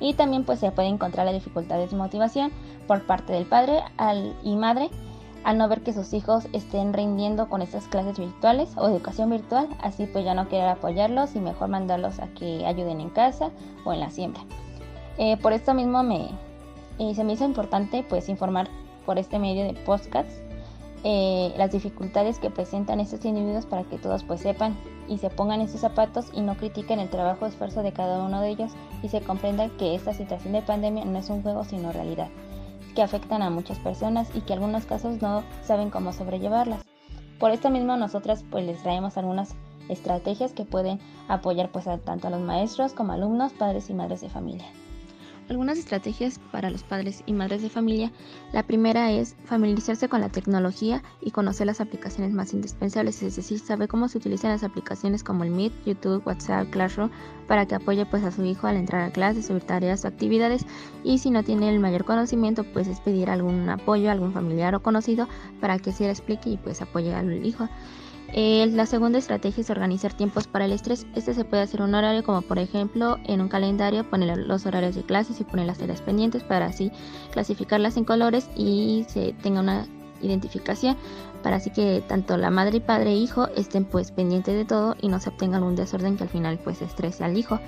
y 0.00 0.14
también 0.14 0.44
pues 0.44 0.60
se 0.60 0.70
puede 0.70 0.88
encontrar 0.88 1.24
la 1.24 1.32
dificultad 1.32 1.78
de 1.78 1.96
motivación 1.96 2.52
por 2.86 3.04
parte 3.06 3.32
del 3.32 3.46
padre 3.46 3.82
y 4.44 4.56
madre 4.56 4.90
al 5.44 5.56
no 5.56 5.68
ver 5.68 5.80
que 5.80 5.94
sus 5.94 6.12
hijos 6.12 6.46
estén 6.52 6.92
rindiendo 6.92 7.48
con 7.48 7.62
estas 7.62 7.88
clases 7.88 8.18
virtuales 8.18 8.70
o 8.76 8.86
educación 8.88 9.30
virtual, 9.30 9.68
así 9.80 10.06
pues 10.06 10.24
ya 10.24 10.34
no 10.34 10.48
querer 10.48 10.68
apoyarlos 10.68 11.36
y 11.36 11.40
mejor 11.40 11.68
mandarlos 11.68 12.18
a 12.18 12.26
que 12.28 12.66
ayuden 12.66 13.00
en 13.00 13.08
casa 13.08 13.50
o 13.84 13.92
en 13.92 14.00
la 14.00 14.10
siembra. 14.10 14.42
Eh, 15.16 15.36
por 15.38 15.52
esto 15.52 15.74
mismo 15.74 16.02
me, 16.02 16.28
eh, 16.98 17.14
se 17.14 17.24
me 17.24 17.32
hizo 17.34 17.44
importante 17.44 18.04
pues 18.08 18.28
informar 18.28 18.68
por 19.06 19.18
este 19.18 19.38
medio 19.38 19.64
de 19.64 19.74
podcast 19.74 20.30
eh, 21.04 21.54
las 21.56 21.70
dificultades 21.70 22.40
que 22.40 22.50
presentan 22.50 22.98
estos 22.98 23.24
individuos 23.24 23.66
para 23.66 23.84
que 23.84 23.98
todos 23.98 24.24
pues 24.24 24.40
sepan 24.40 24.76
y 25.06 25.18
se 25.18 25.30
pongan 25.30 25.60
en 25.60 25.68
sus 25.68 25.80
zapatos 25.80 26.26
y 26.32 26.40
no 26.40 26.56
critiquen 26.56 26.98
el 26.98 27.08
trabajo 27.08 27.44
o 27.44 27.48
esfuerzo 27.48 27.84
de 27.84 27.92
cada 27.92 28.22
uno 28.24 28.40
de 28.40 28.48
ellos 28.48 28.72
y 29.02 29.08
se 29.08 29.20
comprenda 29.20 29.68
que 29.78 29.94
esta 29.94 30.12
situación 30.12 30.54
de 30.54 30.62
pandemia 30.62 31.04
no 31.04 31.18
es 31.18 31.30
un 31.30 31.42
juego 31.42 31.62
sino 31.62 31.92
realidad, 31.92 32.28
que 32.96 33.02
afectan 33.02 33.42
a 33.42 33.50
muchas 33.50 33.78
personas 33.78 34.28
y 34.34 34.40
que 34.40 34.54
en 34.54 34.58
algunos 34.58 34.86
casos 34.86 35.22
no 35.22 35.44
saben 35.62 35.90
cómo 35.90 36.12
sobrellevarlas. 36.12 36.84
Por 37.38 37.52
esto 37.52 37.70
mismo 37.70 37.96
nosotras 37.96 38.44
pues 38.50 38.66
les 38.66 38.82
traemos 38.82 39.16
algunas 39.16 39.54
estrategias 39.88 40.52
que 40.52 40.64
pueden 40.64 40.98
apoyar 41.28 41.70
pues 41.70 41.84
tanto 42.04 42.26
a 42.26 42.30
los 42.30 42.40
maestros 42.40 42.92
como 42.92 43.12
alumnos, 43.12 43.52
padres 43.52 43.88
y 43.88 43.94
madres 43.94 44.20
de 44.20 44.30
familia. 44.30 44.66
Algunas 45.48 45.78
estrategias 45.78 46.38
para 46.52 46.68
los 46.68 46.82
padres 46.82 47.22
y 47.24 47.32
madres 47.32 47.62
de 47.62 47.70
familia. 47.70 48.12
La 48.52 48.64
primera 48.64 49.10
es 49.10 49.34
familiarizarse 49.46 50.06
con 50.06 50.20
la 50.20 50.28
tecnología 50.28 51.02
y 51.22 51.30
conocer 51.30 51.66
las 51.66 51.80
aplicaciones 51.80 52.34
más 52.34 52.52
indispensables, 52.52 53.22
es 53.22 53.36
decir, 53.36 53.58
saber 53.58 53.88
cómo 53.88 54.08
se 54.08 54.18
utilizan 54.18 54.50
las 54.50 54.62
aplicaciones 54.62 55.24
como 55.24 55.44
el 55.44 55.50
Meet, 55.50 55.72
YouTube, 55.86 56.26
WhatsApp, 56.26 56.68
Classroom 56.68 57.10
para 57.46 57.64
que 57.64 57.76
apoye 57.76 58.04
pues 58.04 58.24
a 58.24 58.30
su 58.30 58.44
hijo 58.44 58.66
al 58.66 58.76
entrar 58.76 59.08
a 59.08 59.10
clases, 59.10 59.46
subir 59.46 59.62
tareas 59.62 60.04
o 60.04 60.08
actividades 60.08 60.66
y 61.02 61.16
si 61.16 61.30
no 61.30 61.42
tiene 61.42 61.70
el 61.70 61.80
mayor 61.80 62.04
conocimiento 62.04 62.62
pues 62.64 62.86
es 62.86 63.00
pedir 63.00 63.30
algún 63.30 63.70
apoyo 63.70 64.10
algún 64.10 64.34
familiar 64.34 64.74
o 64.74 64.82
conocido 64.82 65.28
para 65.62 65.78
que 65.78 65.92
se 65.92 66.04
le 66.04 66.10
explique 66.10 66.50
y 66.50 66.56
pues 66.58 66.82
apoye 66.82 67.14
al 67.14 67.46
hijo. 67.46 67.68
Eh, 68.32 68.66
la 68.72 68.86
segunda 68.86 69.18
estrategia 69.18 69.62
es 69.62 69.70
organizar 69.70 70.12
tiempos 70.12 70.46
para 70.46 70.66
el 70.66 70.72
estrés. 70.72 71.06
Este 71.14 71.34
se 71.34 71.44
puede 71.44 71.62
hacer 71.62 71.82
un 71.82 71.94
horario 71.94 72.22
como 72.22 72.42
por 72.42 72.58
ejemplo 72.58 73.18
en 73.24 73.40
un 73.40 73.48
calendario 73.48 74.08
poner 74.08 74.36
los 74.36 74.66
horarios 74.66 74.94
de 74.94 75.02
clases 75.02 75.40
y 75.40 75.44
poner 75.44 75.66
las 75.66 75.78
tareas 75.78 76.02
pendientes 76.02 76.42
para 76.42 76.66
así 76.66 76.92
clasificarlas 77.32 77.96
en 77.96 78.04
colores 78.04 78.50
y 78.54 79.06
se 79.08 79.32
tenga 79.42 79.60
una 79.60 79.86
identificación 80.20 80.96
para 81.42 81.56
así 81.56 81.70
que 81.70 82.02
tanto 82.06 82.36
la 82.36 82.50
madre 82.50 82.78
y 82.78 82.80
padre 82.80 83.10
e 83.10 83.16
hijo 83.16 83.48
estén 83.54 83.84
pues 83.84 84.10
pendientes 84.10 84.54
de 84.54 84.64
todo 84.64 84.96
y 85.00 85.08
no 85.08 85.20
se 85.20 85.28
obtenga 85.28 85.58
algún 85.58 85.76
desorden 85.76 86.16
que 86.16 86.24
al 86.24 86.28
final 86.28 86.58
pues 86.58 86.82
estrese 86.82 87.24
al 87.24 87.36
hijo. 87.36 87.60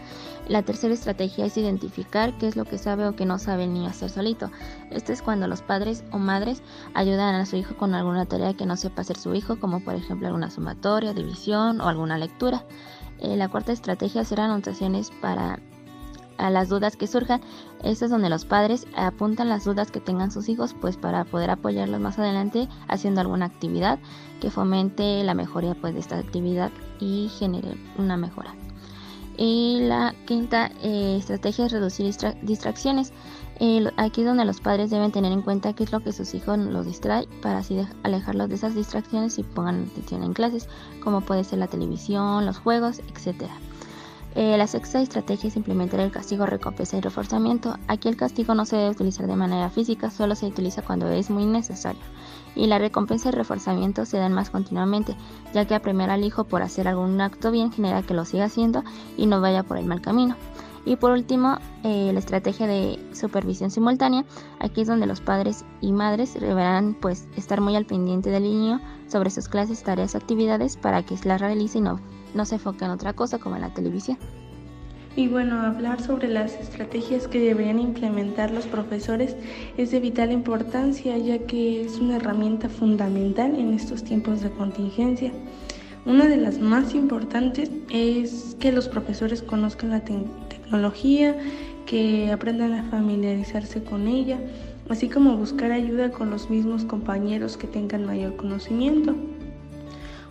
La 0.48 0.62
tercera 0.62 0.92
estrategia 0.92 1.46
es 1.46 1.56
identificar 1.56 2.36
qué 2.38 2.48
es 2.48 2.56
lo 2.56 2.64
que 2.64 2.78
sabe 2.78 3.06
o 3.06 3.14
que 3.14 3.26
no 3.26 3.38
sabe 3.38 3.64
el 3.64 3.72
niño 3.72 3.88
hacer 3.88 4.10
solito. 4.10 4.50
Esto 4.90 5.12
es 5.12 5.22
cuando 5.22 5.46
los 5.46 5.62
padres 5.62 6.02
o 6.10 6.18
madres 6.18 6.62
ayudan 6.94 7.36
a 7.36 7.46
su 7.46 7.56
hijo 7.56 7.76
con 7.76 7.94
alguna 7.94 8.26
tarea 8.26 8.54
que 8.54 8.66
no 8.66 8.76
sepa 8.76 9.02
hacer 9.02 9.16
su 9.16 9.34
hijo, 9.34 9.60
como 9.60 9.80
por 9.80 9.94
ejemplo 9.94 10.26
alguna 10.26 10.50
sumatoria, 10.50 11.14
división 11.14 11.80
o 11.80 11.88
alguna 11.88 12.18
lectura. 12.18 12.64
Eh, 13.20 13.36
la 13.36 13.48
cuarta 13.48 13.72
estrategia 13.72 14.24
será 14.24 14.46
anotaciones 14.46 15.10
para 15.20 15.60
a 16.40 16.50
las 16.50 16.68
dudas 16.68 16.96
que 16.96 17.06
surjan. 17.06 17.40
Esto 17.84 18.06
es 18.06 18.10
donde 18.10 18.28
los 18.28 18.44
padres 18.44 18.86
apuntan 18.96 19.48
las 19.48 19.64
dudas 19.64 19.90
que 19.90 20.00
tengan 20.00 20.30
sus 20.30 20.48
hijos, 20.48 20.74
pues 20.80 20.96
para 20.96 21.24
poder 21.24 21.50
apoyarlos 21.50 22.00
más 22.00 22.18
adelante 22.18 22.68
haciendo 22.88 23.20
alguna 23.20 23.46
actividad 23.46 23.98
que 24.40 24.50
fomente 24.50 25.22
la 25.22 25.34
mejoría 25.34 25.74
pues 25.74 25.94
de 25.94 26.00
esta 26.00 26.18
actividad 26.18 26.72
y 26.98 27.28
genere 27.38 27.76
una 27.98 28.16
mejora. 28.16 28.54
Y 29.36 29.80
la 29.82 30.14
quinta 30.26 30.70
eh, 30.82 31.16
estrategia 31.18 31.66
es 31.66 31.72
reducir 31.72 32.14
distracciones. 32.42 33.12
aquí 33.96 34.20
es 34.20 34.26
donde 34.26 34.44
los 34.44 34.60
padres 34.60 34.90
deben 34.90 35.12
tener 35.12 35.32
en 35.32 35.42
cuenta 35.42 35.72
qué 35.72 35.84
es 35.84 35.92
lo 35.92 36.00
que 36.00 36.12
sus 36.12 36.34
hijos 36.34 36.58
los 36.58 36.86
distrae 36.86 37.26
para 37.40 37.58
así 37.58 37.80
alejarlos 38.02 38.48
de 38.48 38.56
esas 38.56 38.74
distracciones 38.74 39.38
y 39.38 39.42
pongan 39.42 39.88
atención 39.92 40.22
en 40.24 40.34
clases, 40.34 40.68
como 41.02 41.22
puede 41.22 41.44
ser 41.44 41.58
la 41.58 41.68
televisión, 41.68 42.44
los 42.44 42.58
juegos, 42.58 43.00
etcétera. 43.14 43.54
Eh, 44.36 44.56
la 44.56 44.68
sexta 44.68 45.00
estrategia 45.00 45.48
es 45.48 45.56
implementar 45.56 45.98
el 45.98 46.12
castigo, 46.12 46.46
recompensa 46.46 46.96
y 46.96 47.00
reforzamiento. 47.00 47.76
Aquí 47.88 48.08
el 48.08 48.16
castigo 48.16 48.54
no 48.54 48.64
se 48.64 48.76
debe 48.76 48.90
utilizar 48.90 49.26
de 49.26 49.34
manera 49.34 49.70
física, 49.70 50.10
solo 50.10 50.36
se 50.36 50.46
utiliza 50.46 50.82
cuando 50.82 51.08
es 51.08 51.30
muy 51.30 51.46
necesario. 51.46 52.00
Y 52.54 52.66
la 52.66 52.78
recompensa 52.78 53.28
y 53.28 53.32
reforzamiento 53.32 54.06
se 54.06 54.18
dan 54.18 54.32
más 54.32 54.50
continuamente, 54.50 55.16
ya 55.52 55.66
que 55.66 55.74
apremiar 55.74 56.10
al 56.10 56.24
hijo 56.24 56.44
por 56.44 56.62
hacer 56.62 56.86
algún 56.86 57.20
acto 57.20 57.50
bien 57.50 57.72
genera 57.72 58.02
que 58.02 58.14
lo 58.14 58.24
siga 58.24 58.44
haciendo 58.44 58.84
y 59.16 59.26
no 59.26 59.40
vaya 59.40 59.64
por 59.64 59.78
el 59.78 59.86
mal 59.86 60.00
camino. 60.00 60.36
Y 60.84 60.96
por 60.96 61.10
último, 61.10 61.58
eh, 61.84 62.10
la 62.12 62.18
estrategia 62.18 62.66
de 62.66 62.98
supervisión 63.12 63.70
simultánea. 63.70 64.24
Aquí 64.60 64.80
es 64.80 64.88
donde 64.88 65.06
los 65.06 65.20
padres 65.20 65.64
y 65.80 65.92
madres 65.92 66.34
deberán 66.34 66.94
pues 66.94 67.28
estar 67.36 67.60
muy 67.60 67.76
al 67.76 67.84
pendiente 67.84 68.30
del 68.30 68.44
niño 68.44 68.80
sobre 69.06 69.30
sus 69.30 69.48
clases, 69.48 69.82
tareas, 69.82 70.14
actividades 70.14 70.76
para 70.76 71.02
que 71.02 71.16
las 71.24 71.40
realice 71.40 71.78
y 71.78 71.82
no 71.82 72.00
no 72.34 72.44
se 72.44 72.56
enfoca 72.56 72.86
en 72.86 72.92
otra 72.92 73.12
cosa 73.12 73.38
como 73.38 73.56
en 73.56 73.62
la 73.62 73.74
televisión. 73.74 74.18
Y 75.16 75.26
bueno, 75.26 75.60
hablar 75.60 76.00
sobre 76.00 76.28
las 76.28 76.54
estrategias 76.54 77.26
que 77.26 77.40
deberían 77.40 77.80
implementar 77.80 78.52
los 78.52 78.66
profesores 78.66 79.36
es 79.76 79.90
de 79.90 79.98
vital 79.98 80.30
importancia 80.30 81.18
ya 81.18 81.38
que 81.38 81.82
es 81.84 81.98
una 81.98 82.16
herramienta 82.16 82.68
fundamental 82.68 83.56
en 83.56 83.74
estos 83.74 84.04
tiempos 84.04 84.40
de 84.40 84.50
contingencia. 84.50 85.32
Una 86.06 86.26
de 86.26 86.36
las 86.36 86.60
más 86.60 86.94
importantes 86.94 87.70
es 87.90 88.56
que 88.60 88.72
los 88.72 88.88
profesores 88.88 89.42
conozcan 89.42 89.90
la 89.90 90.00
tecnología, 90.70 91.36
que 91.84 92.30
aprendan 92.30 92.72
a 92.74 92.84
familiarizarse 92.84 93.82
con 93.82 94.06
ella, 94.06 94.38
así 94.88 95.08
como 95.08 95.36
buscar 95.36 95.72
ayuda 95.72 96.12
con 96.12 96.30
los 96.30 96.48
mismos 96.48 96.84
compañeros 96.84 97.56
que 97.56 97.66
tengan 97.66 98.06
mayor 98.06 98.36
conocimiento 98.36 99.16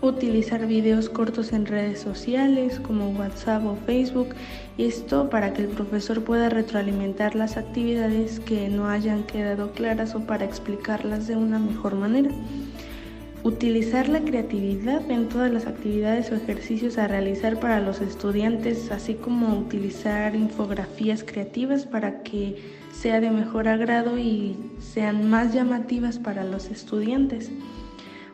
utilizar 0.01 0.65
videos 0.65 1.09
cortos 1.09 1.51
en 1.51 1.65
redes 1.65 1.99
sociales 1.99 2.79
como 2.79 3.09
WhatsApp 3.09 3.65
o 3.65 3.75
Facebook, 3.85 4.29
esto 4.77 5.29
para 5.29 5.53
que 5.53 5.63
el 5.63 5.67
profesor 5.67 6.23
pueda 6.23 6.47
retroalimentar 6.47 7.35
las 7.35 7.57
actividades 7.57 8.39
que 8.39 8.69
no 8.69 8.87
hayan 8.87 9.23
quedado 9.23 9.73
claras 9.73 10.15
o 10.15 10.21
para 10.21 10.45
explicarlas 10.45 11.27
de 11.27 11.35
una 11.35 11.59
mejor 11.59 11.95
manera. 11.95 12.29
Utilizar 13.43 14.09
la 14.09 14.19
creatividad 14.19 15.09
en 15.09 15.29
todas 15.29 15.49
las 15.49 15.65
actividades 15.65 16.29
o 16.29 16.35
ejercicios 16.35 16.97
a 16.97 17.07
realizar 17.07 17.57
para 17.59 17.79
los 17.79 18.01
estudiantes, 18.01 18.91
así 18.91 19.13
como 19.13 19.57
utilizar 19.57 20.35
infografías 20.35 21.23
creativas 21.23 21.85
para 21.85 22.21
que 22.21 22.57
sea 22.91 23.21
de 23.21 23.31
mejor 23.31 23.69
agrado 23.69 24.17
y 24.17 24.57
sean 24.79 25.29
más 25.29 25.53
llamativas 25.53 26.19
para 26.19 26.43
los 26.43 26.69
estudiantes. 26.69 27.49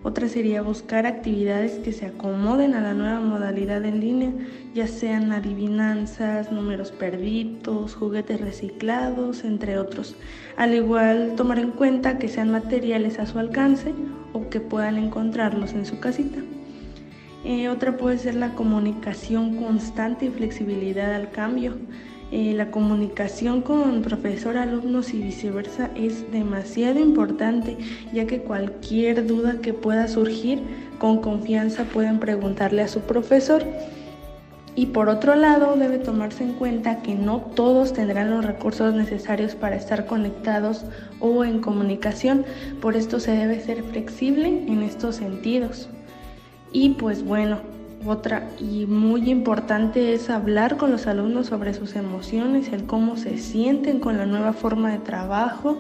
Otra 0.06 0.30
sería 0.30 0.62
buscar 0.62 1.08
actividades 1.08 1.80
que 1.80 1.91
se 1.91 2.06
acomoden 2.06 2.76
a 2.76 2.82
la 2.82 2.94
nueva 2.94 3.20
modalidad 3.22 3.84
en 3.86 4.02
línea, 4.02 4.32
ya 4.76 4.86
sean 4.86 5.32
adivinanzas, 5.32 6.52
números 6.52 6.91
perdidos, 6.91 7.96
juguetes 7.96 8.39
reciclados, 8.39 9.44
entre 9.44 9.80
otros. 9.80 10.15
Al 10.58 10.76
igual, 10.76 11.34
tomar 11.36 11.58
en 11.58 11.72
cuenta 11.72 12.20
que 12.20 12.28
sean 12.28 12.52
materiales 12.52 13.18
a 13.18 13.26
su 13.26 13.39
alcance 13.39 13.96
o 14.32 14.48
que 14.48 14.60
puedan 14.60 15.00
encontrarlos 15.00 15.74
en 15.74 15.88
su 15.88 16.00
casita. 16.00 16.38
Eh, 17.44 17.68
otra 17.70 17.98
puede 17.98 18.20
ser 18.20 18.36
la 18.36 18.54
comunicación 18.54 19.56
constante 19.56 20.28
y 20.28 20.30
flexibilidad 20.30 21.15
al 21.15 21.32
cambio. 21.32 21.78
Eh, 22.38 22.54
la 22.54 22.69
comunicación 22.69 23.62
con 23.62 24.02
profesor, 24.02 24.58
alumnos 24.58 25.13
y 25.13 25.21
viceversa 25.21 25.89
es 25.95 26.30
demasiado 26.34 27.00
importante, 27.00 27.78
ya 28.12 28.28
que 28.28 28.41
cualquier 28.41 29.26
duda 29.26 29.62
que 29.62 29.74
pueda 29.74 30.10
surgir, 30.10 30.62
con 31.00 31.21
confianza 31.21 31.86
pueden 31.86 32.19
preguntarle 32.19 32.82
a 32.82 32.89
su 32.89 33.00
profesor. 33.00 33.63
Y 34.76 34.88
por 34.88 35.08
otro 35.08 35.36
lado, 35.36 35.78
debe 35.78 35.98
tomarse 35.98 36.43
en 36.43 36.56
cuenta 36.56 37.02
que 37.02 37.15
no 37.15 37.39
todos 37.39 37.93
tendrán 37.93 38.32
los 38.32 38.43
recursos 38.43 38.93
necesarios 38.93 39.56
para 39.56 39.78
estar 39.78 40.06
conectados 40.06 40.84
o 41.21 41.45
en 41.45 41.62
comunicación, 41.62 42.43
por 42.82 42.98
esto 42.98 43.21
se 43.21 43.32
debe 43.32 43.62
ser 43.62 43.82
flexible 43.82 44.50
en 44.67 44.84
estos 44.84 45.15
sentidos. 45.15 45.88
Y 46.74 46.95
pues 46.95 47.24
bueno, 47.24 47.62
otra 48.08 48.50
y 48.60 48.86
muy 48.86 49.30
importante 49.30 50.13
es 50.13 50.30
hablar 50.30 50.78
con 50.78 50.91
los 50.91 51.08
alumnos 51.08 51.48
sobre 51.48 51.74
sus 51.74 51.96
emociones, 51.96 52.72
el 52.72 52.86
cómo 52.86 53.18
se 53.18 53.38
sienten 53.38 54.00
con 54.00 54.18
la 54.18 54.26
nueva 54.26 54.54
forma 54.54 54.91
de 54.91 55.00
trabajo 55.00 55.80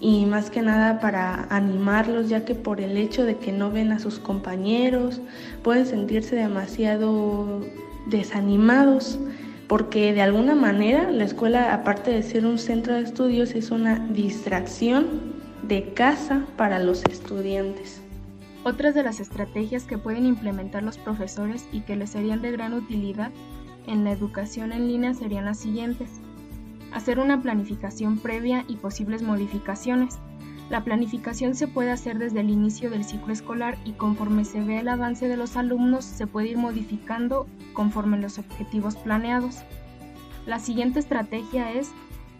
y 0.00 0.26
más 0.26 0.50
que 0.50 0.62
nada 0.62 1.00
para 1.00 1.46
animarlos, 1.50 2.28
ya 2.28 2.44
que 2.44 2.54
por 2.54 2.80
el 2.80 2.96
hecho 2.96 3.24
de 3.24 3.36
que 3.36 3.52
no 3.52 3.70
ven 3.70 3.92
a 3.92 3.98
sus 3.98 4.18
compañeros 4.18 5.20
pueden 5.62 5.86
sentirse 5.86 6.36
demasiado 6.36 7.62
desanimados, 8.06 9.18
porque 9.66 10.12
de 10.12 10.22
alguna 10.22 10.54
manera 10.54 11.10
la 11.10 11.24
escuela, 11.24 11.72
aparte 11.72 12.10
de 12.10 12.22
ser 12.22 12.44
un 12.44 12.58
centro 12.58 12.94
de 12.94 13.00
estudios, 13.00 13.52
es 13.52 13.70
una 13.70 13.98
distracción 14.10 15.34
de 15.62 15.94
casa 15.94 16.44
para 16.56 16.78
los 16.78 17.02
estudiantes. 17.04 18.03
Otras 18.64 18.94
de 18.94 19.02
las 19.02 19.20
estrategias 19.20 19.84
que 19.84 19.98
pueden 19.98 20.24
implementar 20.24 20.82
los 20.82 20.96
profesores 20.96 21.68
y 21.70 21.82
que 21.82 21.96
les 21.96 22.10
serían 22.10 22.40
de 22.40 22.50
gran 22.50 22.72
utilidad 22.72 23.30
en 23.86 24.04
la 24.04 24.12
educación 24.12 24.72
en 24.72 24.88
línea 24.88 25.12
serían 25.12 25.44
las 25.44 25.58
siguientes. 25.58 26.08
Hacer 26.90 27.18
una 27.18 27.42
planificación 27.42 28.18
previa 28.18 28.64
y 28.66 28.76
posibles 28.76 29.22
modificaciones. 29.22 30.18
La 30.70 30.82
planificación 30.82 31.54
se 31.54 31.68
puede 31.68 31.90
hacer 31.90 32.18
desde 32.18 32.40
el 32.40 32.48
inicio 32.48 32.88
del 32.88 33.04
ciclo 33.04 33.34
escolar 33.34 33.76
y 33.84 33.92
conforme 33.92 34.46
se 34.46 34.62
ve 34.62 34.78
el 34.78 34.88
avance 34.88 35.28
de 35.28 35.36
los 35.36 35.58
alumnos 35.58 36.06
se 36.06 36.26
puede 36.26 36.48
ir 36.48 36.56
modificando 36.56 37.46
conforme 37.74 38.18
los 38.18 38.38
objetivos 38.38 38.96
planeados. 38.96 39.58
La 40.46 40.58
siguiente 40.58 41.00
estrategia 41.00 41.70
es 41.72 41.90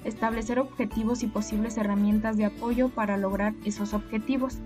establecer 0.04 0.58
objetivos 0.58 1.22
y 1.22 1.26
posibles 1.26 1.76
herramientas 1.76 2.38
de 2.38 2.46
apoyo 2.46 2.88
para 2.88 3.18
lograr 3.18 3.52
esos 3.66 3.92
objetivos. 3.92 4.58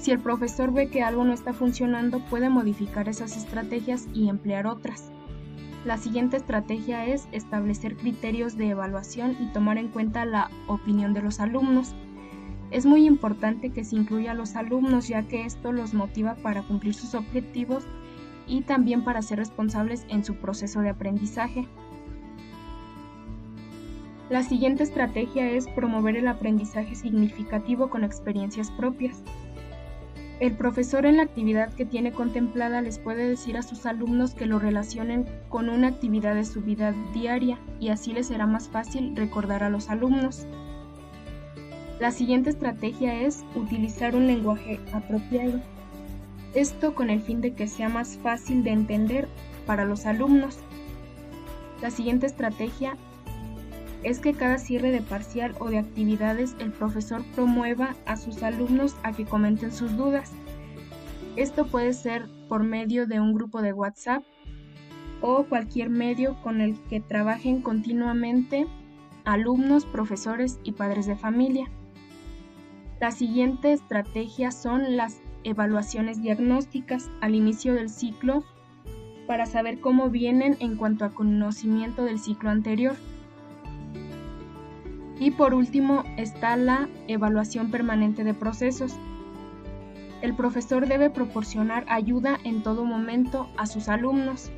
Si 0.00 0.10
el 0.10 0.18
profesor 0.18 0.72
ve 0.72 0.88
que 0.88 1.02
algo 1.02 1.24
no 1.24 1.34
está 1.34 1.52
funcionando, 1.52 2.20
puede 2.20 2.48
modificar 2.48 3.10
esas 3.10 3.36
estrategias 3.36 4.08
y 4.14 4.30
emplear 4.30 4.66
otras. 4.66 5.12
La 5.84 5.98
siguiente 5.98 6.38
estrategia 6.38 7.04
es 7.04 7.28
establecer 7.32 7.96
criterios 7.96 8.56
de 8.56 8.70
evaluación 8.70 9.36
y 9.38 9.52
tomar 9.52 9.76
en 9.76 9.88
cuenta 9.88 10.24
la 10.24 10.50
opinión 10.68 11.12
de 11.12 11.20
los 11.20 11.38
alumnos. 11.38 11.94
Es 12.70 12.86
muy 12.86 13.04
importante 13.04 13.72
que 13.72 13.84
se 13.84 13.96
incluya 13.96 14.30
a 14.30 14.34
los 14.34 14.56
alumnos 14.56 15.06
ya 15.06 15.28
que 15.28 15.44
esto 15.44 15.70
los 15.70 15.92
motiva 15.92 16.34
para 16.36 16.62
cumplir 16.62 16.94
sus 16.94 17.14
objetivos 17.14 17.84
y 18.46 18.62
también 18.62 19.04
para 19.04 19.20
ser 19.20 19.38
responsables 19.38 20.06
en 20.08 20.24
su 20.24 20.34
proceso 20.36 20.80
de 20.80 20.88
aprendizaje. 20.88 21.68
La 24.30 24.44
siguiente 24.44 24.82
estrategia 24.82 25.50
es 25.50 25.68
promover 25.68 26.16
el 26.16 26.28
aprendizaje 26.28 26.94
significativo 26.94 27.90
con 27.90 28.02
experiencias 28.02 28.70
propias. 28.70 29.22
El 30.40 30.52
profesor 30.52 31.04
en 31.04 31.18
la 31.18 31.22
actividad 31.22 31.70
que 31.74 31.84
tiene 31.84 32.12
contemplada 32.12 32.80
les 32.80 32.98
puede 32.98 33.28
decir 33.28 33.58
a 33.58 33.62
sus 33.62 33.84
alumnos 33.84 34.34
que 34.34 34.46
lo 34.46 34.58
relacionen 34.58 35.26
con 35.50 35.68
una 35.68 35.88
actividad 35.88 36.34
de 36.34 36.46
su 36.46 36.62
vida 36.62 36.94
diaria 37.12 37.58
y 37.78 37.90
así 37.90 38.14
les 38.14 38.28
será 38.28 38.46
más 38.46 38.70
fácil 38.70 39.14
recordar 39.14 39.62
a 39.62 39.68
los 39.68 39.90
alumnos. 39.90 40.46
La 41.98 42.10
siguiente 42.10 42.48
estrategia 42.48 43.20
es 43.20 43.44
utilizar 43.54 44.16
un 44.16 44.26
lenguaje 44.26 44.80
apropiado. 44.94 45.60
Esto 46.54 46.94
con 46.94 47.10
el 47.10 47.20
fin 47.20 47.42
de 47.42 47.52
que 47.52 47.68
sea 47.68 47.90
más 47.90 48.16
fácil 48.16 48.64
de 48.64 48.70
entender 48.70 49.28
para 49.66 49.84
los 49.84 50.06
alumnos. 50.06 50.58
La 51.82 51.90
siguiente 51.90 52.24
estrategia 52.24 52.96
es 54.02 54.18
que 54.18 54.32
cada 54.32 54.58
cierre 54.58 54.90
de 54.90 55.02
parcial 55.02 55.54
o 55.58 55.68
de 55.68 55.78
actividades 55.78 56.56
el 56.58 56.72
profesor 56.72 57.22
promueva 57.34 57.94
a 58.06 58.16
sus 58.16 58.42
alumnos 58.42 58.96
a 59.02 59.12
que 59.12 59.24
comenten 59.24 59.72
sus 59.72 59.96
dudas. 59.96 60.32
Esto 61.36 61.66
puede 61.66 61.92
ser 61.92 62.28
por 62.48 62.62
medio 62.64 63.06
de 63.06 63.20
un 63.20 63.34
grupo 63.34 63.62
de 63.62 63.72
WhatsApp 63.72 64.22
o 65.20 65.44
cualquier 65.44 65.90
medio 65.90 66.40
con 66.42 66.60
el 66.60 66.78
que 66.88 67.00
trabajen 67.00 67.60
continuamente 67.60 68.66
alumnos, 69.24 69.84
profesores 69.84 70.58
y 70.64 70.72
padres 70.72 71.06
de 71.06 71.16
familia. 71.16 71.70
La 73.00 73.10
siguiente 73.10 73.72
estrategia 73.72 74.50
son 74.50 74.96
las 74.96 75.20
evaluaciones 75.44 76.20
diagnósticas 76.20 77.10
al 77.20 77.34
inicio 77.34 77.74
del 77.74 77.88
ciclo 77.88 78.44
para 79.26 79.46
saber 79.46 79.80
cómo 79.80 80.10
vienen 80.10 80.56
en 80.60 80.76
cuanto 80.76 81.04
a 81.04 81.14
conocimiento 81.14 82.04
del 82.04 82.18
ciclo 82.18 82.50
anterior. 82.50 82.96
Y 85.20 85.32
por 85.32 85.54
último 85.54 86.02
está 86.16 86.56
la 86.56 86.88
evaluación 87.06 87.70
permanente 87.70 88.24
de 88.24 88.34
procesos. 88.34 88.98
El 90.22 90.34
profesor 90.34 90.88
debe 90.88 91.10
proporcionar 91.10 91.84
ayuda 91.88 92.38
en 92.42 92.62
todo 92.62 92.84
momento 92.84 93.48
a 93.56 93.66
sus 93.66 93.88
alumnos. 93.88 94.50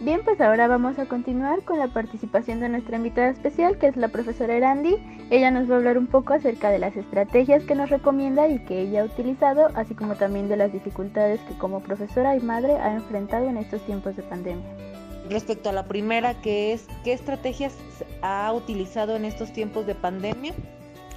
Bien, 0.00 0.20
pues 0.22 0.40
ahora 0.40 0.66
vamos 0.68 0.98
a 0.98 1.06
continuar 1.06 1.62
con 1.62 1.78
la 1.78 1.88
participación 1.88 2.60
de 2.60 2.68
nuestra 2.68 2.96
invitada 2.98 3.28
especial, 3.30 3.78
que 3.78 3.86
es 3.86 3.96
la 3.96 4.08
profesora 4.08 4.54
Erandi. 4.54 4.96
Ella 5.30 5.50
nos 5.50 5.70
va 5.70 5.74
a 5.74 5.78
hablar 5.78 5.96
un 5.96 6.08
poco 6.08 6.34
acerca 6.34 6.68
de 6.68 6.78
las 6.78 6.96
estrategias 6.96 7.64
que 7.64 7.74
nos 7.74 7.88
recomienda 7.88 8.48
y 8.48 8.58
que 8.66 8.82
ella 8.82 9.02
ha 9.02 9.06
utilizado, 9.06 9.70
así 9.74 9.94
como 9.94 10.16
también 10.16 10.48
de 10.48 10.58
las 10.58 10.72
dificultades 10.72 11.40
que 11.42 11.56
como 11.56 11.80
profesora 11.80 12.36
y 12.36 12.40
madre 12.40 12.76
ha 12.76 12.92
enfrentado 12.92 13.48
en 13.48 13.56
estos 13.56 13.80
tiempos 13.86 14.14
de 14.14 14.24
pandemia. 14.24 14.93
Respecto 15.28 15.70
a 15.70 15.72
la 15.72 15.86
primera, 15.86 16.40
que 16.42 16.72
es 16.72 16.84
qué 17.02 17.12
estrategias 17.12 17.72
ha 18.20 18.52
utilizado 18.52 19.16
en 19.16 19.24
estos 19.24 19.52
tiempos 19.52 19.86
de 19.86 19.94
pandemia, 19.94 20.54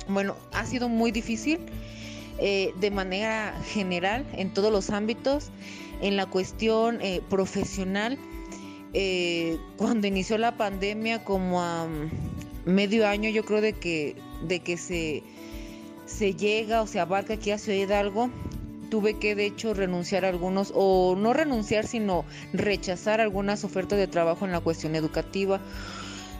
bueno, 0.07 0.35
ha 0.53 0.65
sido 0.65 0.87
muy 0.87 1.11
difícil 1.11 1.59
eh, 2.39 2.71
de 2.79 2.91
manera 2.91 3.53
general 3.65 4.25
en 4.33 4.53
todos 4.53 4.71
los 4.71 4.89
ámbitos, 4.89 5.49
en 6.01 6.15
la 6.15 6.25
cuestión 6.25 6.99
eh, 7.01 7.21
profesional. 7.29 8.17
Eh, 8.93 9.57
cuando 9.75 10.07
inició 10.07 10.37
la 10.37 10.55
pandemia, 10.55 11.23
como 11.23 11.61
a 11.61 11.87
medio 12.65 13.07
año, 13.07 13.29
yo 13.29 13.43
creo 13.43 13.61
de 13.61 13.73
que, 13.73 14.15
de 14.47 14.59
que 14.59 14.77
se, 14.77 15.23
se 16.05 16.35
llega 16.35 16.81
o 16.81 16.87
se 16.87 16.99
abarca 16.99 17.33
aquí 17.33 17.51
a 17.51 17.57
Ciudad 17.57 17.79
Hidalgo, 17.79 18.29
tuve 18.89 19.19
que 19.19 19.35
de 19.35 19.45
hecho 19.45 19.73
renunciar 19.73 20.25
a 20.25 20.29
algunos, 20.29 20.71
o 20.75 21.15
no 21.17 21.33
renunciar, 21.33 21.85
sino 21.85 22.25
rechazar 22.53 23.21
algunas 23.21 23.63
ofertas 23.63 23.97
de 23.97 24.07
trabajo 24.07 24.45
en 24.45 24.51
la 24.51 24.59
cuestión 24.59 24.95
educativa. 24.95 25.61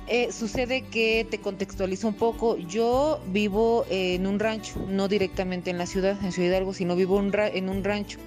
Eh, 0.09 0.31
sucede 0.31 0.83
que 0.83 1.27
te 1.29 1.39
contextualizo 1.39 2.07
un 2.07 2.13
poco. 2.13 2.57
Yo 2.57 3.19
vivo 3.27 3.85
en 3.89 4.25
un 4.25 4.39
rancho, 4.39 4.79
no 4.87 5.07
directamente 5.07 5.69
en 5.69 5.77
la 5.77 5.85
ciudad, 5.85 6.17
en 6.23 6.31
Ciudad 6.31 6.49
Hidalgo, 6.49 6.73
sino 6.73 6.95
vivo 6.95 7.19
en 7.19 7.69
un 7.69 7.83
rancho. 7.83 8.19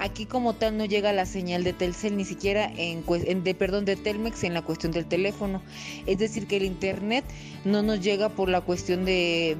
Aquí 0.00 0.26
como 0.26 0.54
tal 0.54 0.76
no 0.76 0.84
llega 0.84 1.12
la 1.12 1.26
señal 1.26 1.64
de 1.64 1.72
Telcel, 1.72 2.16
ni 2.16 2.24
siquiera 2.24 2.70
en, 2.76 3.02
en, 3.08 3.42
de, 3.42 3.54
perdón, 3.54 3.84
de 3.84 3.96
Telmex 3.96 4.44
en 4.44 4.54
la 4.54 4.62
cuestión 4.62 4.92
del 4.92 5.06
teléfono. 5.06 5.60
Es 6.06 6.18
decir, 6.18 6.46
que 6.46 6.58
el 6.58 6.64
internet 6.64 7.24
no 7.64 7.82
nos 7.82 8.00
llega 8.00 8.28
por 8.28 8.48
la 8.48 8.60
cuestión 8.60 9.04
de 9.04 9.56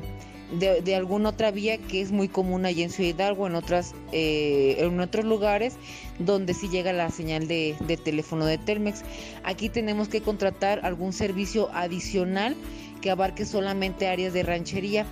de, 0.52 0.94
alguna 0.94 1.30
otra 1.30 1.50
vía 1.50 1.78
que 1.78 2.00
es 2.00 2.10
muy 2.10 2.28
común 2.28 2.64
allí 2.64 2.82
en 2.82 2.90
Ciudad 2.90 3.10
Hidalgo, 3.10 3.46
en, 3.46 3.54
otras, 3.54 3.94
eh, 4.12 4.76
en 4.78 4.98
otros 5.00 5.24
lugares 5.24 5.76
donde 6.18 6.54
sí 6.54 6.68
llega 6.68 6.92
la 6.92 7.10
señal 7.10 7.48
de, 7.48 7.76
teléfono 8.02 8.46
de 8.46 8.58
Telmex. 8.58 9.02
Aquí 9.44 9.68
tenemos 9.68 10.08
que 10.08 10.20
contratar 10.20 10.80
algún 10.84 11.12
servicio 11.12 11.68
adicional 11.72 12.56
que 13.02 13.10
abarque 13.10 13.44
solamente 13.44 14.08
áreas 14.08 14.32
de 14.32 14.42
ranchería. 14.42 15.06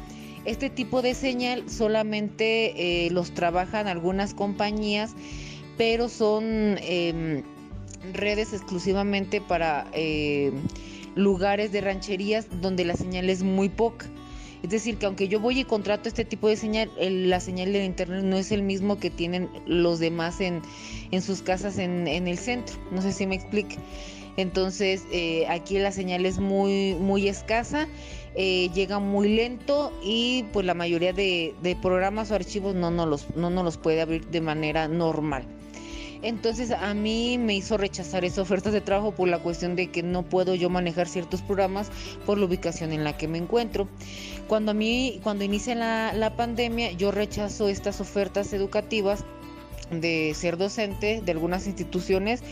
Este 0.44 0.70
tipo 0.70 1.02
de 1.02 1.14
señal 1.14 1.68
solamente 1.68 3.06
eh, 3.06 3.10
los 3.10 3.32
trabajan 3.32 3.88
algunas 3.88 4.32
compañías, 4.32 5.14
pero 5.76 6.08
son 6.08 6.78
em, 6.80 7.42
redes 8.12 8.52
exclusivamente 8.52 9.40
para 9.40 9.88
eh, 9.92 10.52
lugares 11.14 11.72
de 11.72 11.80
rancherías 11.80 12.46
donde 12.60 12.84
la 12.84 12.94
señal 12.94 13.28
es 13.28 13.42
muy 13.42 13.68
poca. 13.68 14.06
Es 14.66 14.70
decir, 14.70 14.96
que 14.98 15.06
aunque 15.06 15.28
yo 15.28 15.38
voy 15.38 15.60
y 15.60 15.64
contrato 15.64 16.08
este 16.08 16.24
tipo 16.24 16.48
de 16.48 16.56
señal, 16.56 16.90
la 16.98 17.38
señal 17.38 17.72
del 17.72 17.84
internet 17.84 18.24
no 18.24 18.36
es 18.36 18.50
el 18.50 18.64
mismo 18.64 18.98
que 18.98 19.10
tienen 19.10 19.48
los 19.64 20.00
demás 20.00 20.40
en, 20.40 20.60
sus 21.22 21.40
casas 21.42 21.78
en, 21.78 22.08
el 22.08 22.36
centro. 22.36 22.74
No 22.90 23.00
sé 23.00 23.12
si 23.12 23.28
me 23.28 23.36
explique. 23.36 23.76
Entonces, 24.36 25.04
eh, 25.12 25.46
aquí 25.48 25.78
la 25.78 25.92
señal 25.92 26.26
es 26.26 26.40
muy, 26.40 26.96
muy 26.98 27.28
escasa, 27.28 27.86
eh, 28.34 28.68
llega 28.74 28.98
muy 28.98 29.28
lento 29.28 29.92
y 30.02 30.46
pues 30.52 30.66
la 30.66 30.74
mayoría 30.74 31.12
de, 31.12 31.54
programas 31.80 32.32
o 32.32 32.34
archivos 32.34 32.74
no 32.74 32.90
los, 32.90 33.36
no 33.36 33.50
nos 33.50 33.64
los 33.64 33.76
puede 33.76 34.00
abrir 34.00 34.26
de 34.26 34.40
manera 34.40 34.88
normal. 34.88 35.46
Entonces 36.26 36.72
a 36.72 36.92
mí 36.92 37.38
me 37.38 37.54
hizo 37.54 37.76
rechazar 37.76 38.24
esas 38.24 38.40
ofertas 38.40 38.72
de 38.72 38.80
trabajo 38.80 39.12
por 39.12 39.28
la 39.28 39.38
cuestión 39.38 39.76
de 39.76 39.92
que 39.92 40.02
no 40.02 40.24
puedo 40.24 40.56
yo 40.56 40.68
manejar 40.68 41.06
ciertos 41.06 41.40
programas 41.40 41.88
por 42.26 42.36
la 42.36 42.46
ubicación 42.46 42.92
en 42.92 43.04
la 43.04 43.16
que 43.16 43.28
me 43.28 43.38
encuentro. 43.38 43.86
Cuando 44.48 44.72
a 44.72 44.74
mí, 44.74 45.20
cuando 45.22 45.44
inicia 45.44 45.76
la, 45.76 46.12
la 46.12 46.34
pandemia, 46.34 46.90
yo 46.90 47.12
rechazo 47.12 47.68
estas 47.68 48.00
ofertas 48.00 48.52
educativas 48.52 49.24
de 49.92 50.32
ser 50.34 50.56
docente 50.56 51.22
de 51.24 51.30
algunas 51.30 51.68
instituciones 51.68 52.42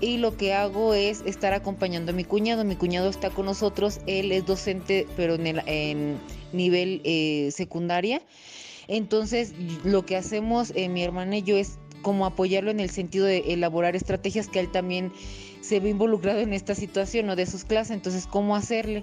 y 0.00 0.18
lo 0.18 0.36
que 0.36 0.52
hago 0.52 0.92
es 0.92 1.22
estar 1.24 1.54
acompañando 1.54 2.12
a 2.12 2.14
mi 2.14 2.24
cuñado. 2.24 2.62
Mi 2.62 2.76
cuñado 2.76 3.08
está 3.08 3.30
con 3.30 3.46
nosotros, 3.46 4.00
él 4.06 4.32
es 4.32 4.44
docente 4.44 5.06
pero 5.16 5.36
en, 5.36 5.46
el, 5.46 5.62
en 5.64 6.18
nivel 6.52 7.00
eh, 7.04 7.48
secundaria. 7.52 8.20
Entonces 8.86 9.54
lo 9.82 10.04
que 10.04 10.14
hacemos 10.14 10.72
eh, 10.74 10.90
mi 10.90 11.02
hermana 11.02 11.38
y 11.38 11.42
yo 11.42 11.56
es 11.56 11.78
como 12.04 12.26
apoyarlo 12.26 12.70
en 12.70 12.78
el 12.78 12.90
sentido 12.90 13.26
de 13.26 13.38
elaborar 13.52 13.96
estrategias 13.96 14.46
que 14.46 14.60
él 14.60 14.70
también 14.70 15.12
se 15.60 15.80
ve 15.80 15.88
involucrado 15.88 16.38
en 16.38 16.52
esta 16.52 16.76
situación 16.76 17.28
o 17.30 17.34
de 17.34 17.46
sus 17.46 17.64
clases, 17.64 17.90
entonces 17.90 18.28
cómo 18.28 18.54
hacerle. 18.54 19.02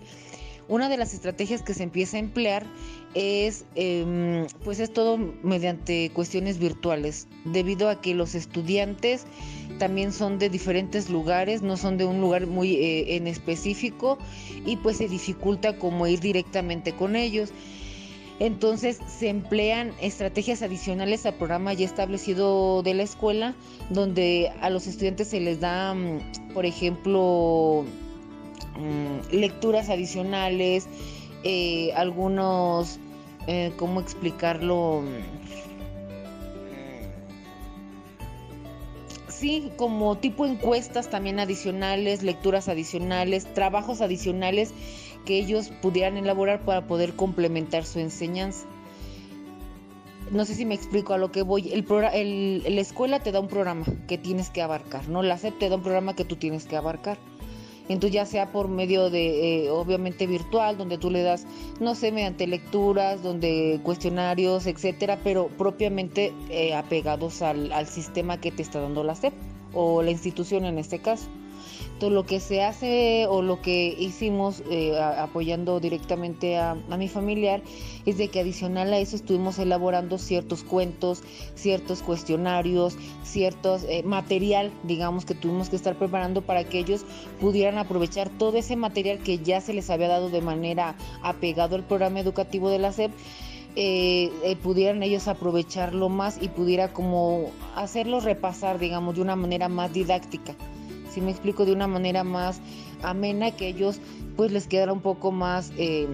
Una 0.69 0.87
de 0.87 0.95
las 0.95 1.13
estrategias 1.13 1.63
que 1.63 1.73
se 1.73 1.83
empieza 1.83 2.15
a 2.15 2.21
emplear 2.21 2.65
es, 3.13 3.65
em, 3.75 4.45
pues 4.63 4.79
es 4.79 4.93
todo 4.93 5.17
mediante 5.17 6.11
cuestiones 6.13 6.59
virtuales, 6.59 7.27
debido 7.43 7.89
a 7.89 7.99
que 7.99 8.13
los 8.13 8.35
estudiantes 8.35 9.25
también 9.79 10.13
son 10.13 10.37
de 10.37 10.49
diferentes 10.49 11.09
lugares, 11.09 11.61
no 11.63 11.75
son 11.75 11.97
de 11.97 12.05
un 12.05 12.21
lugar 12.21 12.45
muy 12.45 12.75
eh, 12.75 13.15
en 13.15 13.27
específico 13.27 14.17
y 14.65 14.77
pues 14.77 14.97
se 14.97 15.07
dificulta 15.07 15.77
como 15.77 16.07
ir 16.07 16.19
directamente 16.19 16.93
con 16.93 17.15
ellos. 17.15 17.51
Entonces 18.41 18.97
se 19.05 19.29
emplean 19.29 19.93
estrategias 20.01 20.63
adicionales 20.63 21.27
al 21.27 21.35
programa 21.35 21.73
ya 21.73 21.85
establecido 21.85 22.81
de 22.81 22.95
la 22.95 23.03
escuela, 23.03 23.53
donde 23.91 24.51
a 24.61 24.71
los 24.71 24.87
estudiantes 24.87 25.27
se 25.27 25.39
les 25.39 25.59
da, 25.59 25.93
mm, 25.93 26.53
por 26.55 26.65
ejemplo, 26.65 27.85
mm, 28.79 29.35
lecturas 29.35 29.89
adicionales, 29.89 30.87
eh, 31.43 31.91
algunos, 31.93 32.97
eh, 33.45 33.73
¿cómo 33.77 34.01
explicarlo? 34.01 35.03
sí, 39.27 39.71
como 39.75 40.17
tipo 40.17 40.45
encuestas 40.45 41.09
también 41.09 41.39
adicionales, 41.39 42.21
lecturas 42.21 42.69
adicionales, 42.69 43.51
trabajos 43.55 43.99
adicionales 44.01 44.71
que 45.25 45.37
ellos 45.37 45.71
pudieran 45.81 46.17
elaborar 46.17 46.65
para 46.65 46.87
poder 46.87 47.15
complementar 47.15 47.85
su 47.85 47.99
enseñanza. 47.99 48.65
No 50.31 50.45
sé 50.45 50.55
si 50.55 50.65
me 50.65 50.75
explico 50.75 51.13
a 51.13 51.17
lo 51.17 51.31
que 51.31 51.41
voy. 51.41 51.71
El, 51.73 51.85
el 52.13 52.75
la 52.75 52.81
escuela 52.81 53.19
te 53.19 53.31
da 53.31 53.39
un 53.39 53.47
programa 53.47 53.85
que 54.07 54.17
tienes 54.17 54.49
que 54.49 54.61
abarcar, 54.61 55.09
¿no? 55.09 55.23
La 55.23 55.37
SEP 55.37 55.59
te 55.59 55.69
da 55.69 55.75
un 55.75 55.83
programa 55.83 56.15
que 56.15 56.23
tú 56.23 56.37
tienes 56.37 56.65
que 56.65 56.77
abarcar. 56.77 57.17
Entonces 57.89 58.13
ya 58.13 58.25
sea 58.25 58.51
por 58.53 58.69
medio 58.69 59.09
de, 59.09 59.65
eh, 59.65 59.69
obviamente 59.69 60.27
virtual, 60.27 60.77
donde 60.77 60.97
tú 60.97 61.09
le 61.09 61.23
das, 61.23 61.45
no 61.81 61.95
sé, 61.95 62.13
mediante 62.13 62.47
lecturas, 62.47 63.21
donde 63.21 63.81
cuestionarios, 63.83 64.65
etcétera, 64.67 65.19
pero 65.23 65.49
propiamente 65.49 66.31
eh, 66.49 66.73
apegados 66.73 67.41
al, 67.41 67.73
al 67.73 67.87
sistema 67.87 68.39
que 68.39 68.51
te 68.51 68.61
está 68.61 68.79
dando 68.79 69.03
la 69.03 69.15
SEP 69.15 69.33
o 69.73 70.01
la 70.01 70.11
institución 70.11 70.63
en 70.63 70.77
este 70.77 70.99
caso 70.99 71.27
lo 72.09 72.25
que 72.25 72.39
se 72.39 72.63
hace 72.63 73.27
o 73.27 73.41
lo 73.41 73.61
que 73.61 73.95
hicimos 73.97 74.63
eh, 74.69 74.99
apoyando 74.99 75.79
directamente 75.79 76.57
a, 76.57 76.75
mi 76.75 77.07
familiar 77.07 77.61
es 78.05 78.17
de 78.17 78.29
que 78.29 78.39
adicional 78.39 78.93
a 78.93 78.97
eso 78.97 79.15
estuvimos 79.15 79.59
elaborando 79.59 80.17
ciertos 80.17 80.63
cuentos, 80.63 81.21
ciertos 81.55 82.01
cuestionarios, 82.01 82.97
ciertos 83.23 83.83
eh, 83.83 84.03
material, 84.03 84.71
digamos, 84.83 85.25
que 85.25 85.35
tuvimos 85.35 85.69
que 85.69 85.75
estar 85.75 85.95
preparando 85.95 86.41
para 86.41 86.63
que 86.63 86.79
ellos 86.79 87.05
pudieran 87.39 87.77
aprovechar 87.77 88.29
todo 88.29 88.57
ese 88.57 88.75
material 88.75 89.19
que 89.19 89.39
ya 89.39 89.61
se 89.61 89.73
les 89.73 89.89
había 89.89 90.07
dado 90.07 90.29
de 90.29 90.41
manera 90.41 90.95
apegado 91.21 91.75
al 91.75 91.83
programa 91.83 92.19
educativo 92.19 92.69
de 92.69 92.79
la 92.79 92.91
SEP. 92.91 93.11
Eh, 93.77 94.57
pudieran 94.61 95.01
ellos 95.01 95.29
aprovecharlo 95.29 96.09
más 96.09 96.37
y 96.41 96.49
pudiera 96.49 96.91
como 96.91 97.51
hacerlos 97.75 98.25
repasar, 98.25 98.79
digamos, 98.79 99.15
de 99.15 99.21
una 99.21 99.37
manera 99.37 99.69
más 99.69 99.93
didáctica 99.93 100.55
si 101.11 101.21
me 101.21 101.31
explico 101.31 101.65
de 101.65 101.73
una 101.73 101.87
manera 101.87 102.23
más 102.23 102.61
amena, 103.03 103.51
que 103.51 103.67
ellos 103.67 103.99
pues 104.35 104.51
les 104.51 104.67
quedara 104.67 104.93
un 104.93 105.01
poco 105.01 105.31
más, 105.31 105.71
eh, 105.77 106.07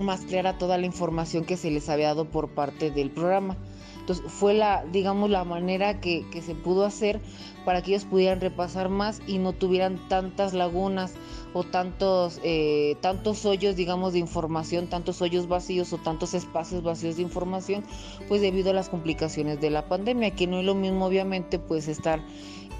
más 0.00 0.22
clara 0.22 0.58
toda 0.58 0.78
la 0.78 0.86
información 0.86 1.44
que 1.44 1.56
se 1.56 1.70
les 1.70 1.88
había 1.88 2.08
dado 2.08 2.26
por 2.26 2.48
parte 2.48 2.90
del 2.90 3.10
programa. 3.10 3.56
Entonces 4.02 4.24
fue 4.32 4.52
la, 4.52 4.84
digamos, 4.90 5.30
la 5.30 5.44
manera 5.44 6.00
que, 6.00 6.24
se 6.44 6.56
pudo 6.56 6.84
hacer 6.84 7.20
para 7.64 7.82
que 7.82 7.92
ellos 7.92 8.04
pudieran 8.04 8.40
repasar 8.40 8.88
más 8.88 9.22
y 9.28 9.38
no 9.38 9.52
tuvieran 9.52 10.08
tantas 10.08 10.54
lagunas 10.54 11.14
o 11.52 11.62
tantos, 11.62 12.40
eh, 12.42 12.96
tantos 13.00 13.46
hoyos, 13.46 13.76
digamos, 13.76 14.14
de 14.14 14.18
información, 14.18 14.88
tantos 14.88 15.22
hoyos 15.22 15.46
vacíos 15.46 15.92
o 15.92 15.98
tantos 15.98 16.34
espacios 16.34 16.82
vacíos 16.82 17.14
de 17.14 17.22
información, 17.22 17.84
pues 18.26 18.40
debido 18.40 18.70
a 18.70 18.74
las 18.74 18.88
complicaciones 18.88 19.60
de 19.60 19.70
la 19.70 19.86
pandemia, 19.86 20.32
que 20.32 20.48
no 20.48 20.58
es 20.58 20.64
lo 20.64 20.74
mismo, 20.74 21.06
obviamente, 21.06 21.60
pues 21.60 21.86
estar 21.86 22.20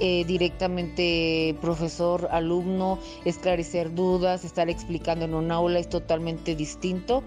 eh, 0.00 0.24
directamente 0.24 1.54
profesor, 1.60 2.28
alumno, 2.30 2.98
esclarecer 3.24 3.94
dudas, 3.94 4.44
estar 4.44 4.68
explicando 4.68 5.24
en 5.24 5.34
un 5.34 5.50
aula 5.52 5.78
es 5.78 5.88
totalmente 5.88 6.54
distinto. 6.56 7.22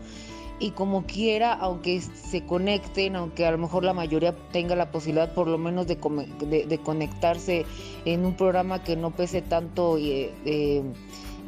Y 0.58 0.72
como 0.72 1.06
quiera, 1.06 1.54
aunque 1.54 2.00
se 2.02 2.46
conecten, 2.46 3.18
aunque 3.18 3.46
a 3.46 3.52
lo 3.52 3.58
mejor 3.58 3.84
la 3.84 3.94
mayoría 3.94 4.34
tenga 4.54 4.76
la 4.76 4.90
posibilidad 4.90 5.34
por 5.34 5.48
lo 5.48 5.58
menos 5.58 5.86
de, 5.86 5.96
de, 5.96 6.78
conectarse 6.78 7.66
en 8.06 8.26
un 8.26 8.36
programa 8.36 8.82
que 8.82 8.96
no 8.96 9.12
pese 9.12 9.42
tanto 9.42 9.98
eh, 9.98 10.32
eh, 10.46 10.82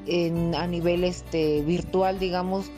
en, 0.07 0.55
a 0.55 0.67
nivel 0.67 1.05
este, 1.05 1.61
virtual, 1.61 2.19
digamos, 2.19 2.69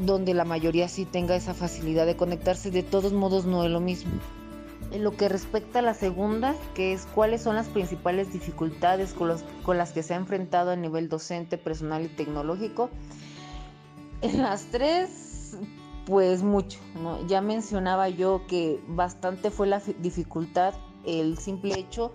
donde 0.00 0.32
la 0.32 0.46
mayoría 0.46 0.88
sí 0.88 1.04
tenga 1.04 1.36
esa 1.36 1.52
facilidad 1.52 2.06
de 2.06 2.16
conectarse, 2.16 2.70
de 2.70 2.82
todos 2.82 3.12
modos 3.12 3.44
no 3.44 3.64
es 3.64 3.70
lo 3.70 3.80
mismo. 3.80 4.12
En 4.92 5.04
lo 5.04 5.16
que 5.16 5.30
respecta 5.30 5.78
a 5.78 5.82
la 5.82 5.94
segunda, 5.94 6.54
que 6.74 6.92
es 6.92 7.06
cuáles 7.06 7.40
son 7.40 7.56
las 7.56 7.68
principales 7.68 8.30
dificultades 8.30 9.14
con, 9.14 9.34
con 9.62 9.78
las 9.78 9.92
que 9.92 10.02
se 10.02 10.12
ha 10.12 10.18
enfrentado 10.18 10.70
a 10.70 10.76
nivel 10.76 11.08
docente, 11.08 11.56
personal 11.56 12.04
y 12.04 12.08
tecnológico, 12.08 12.90
en 14.20 14.42
las 14.42 14.66
tres, 14.66 15.56
pues 16.04 16.42
mucho. 16.42 16.78
Ya 17.26 17.40
mencionaba 17.40 18.10
yo 18.10 18.42
que 18.46 18.80
bastante 18.86 19.50
fue 19.50 19.66
la 19.66 19.80
dificultad, 20.00 20.74
el 21.06 21.38
simple 21.38 21.78
hecho 21.78 22.12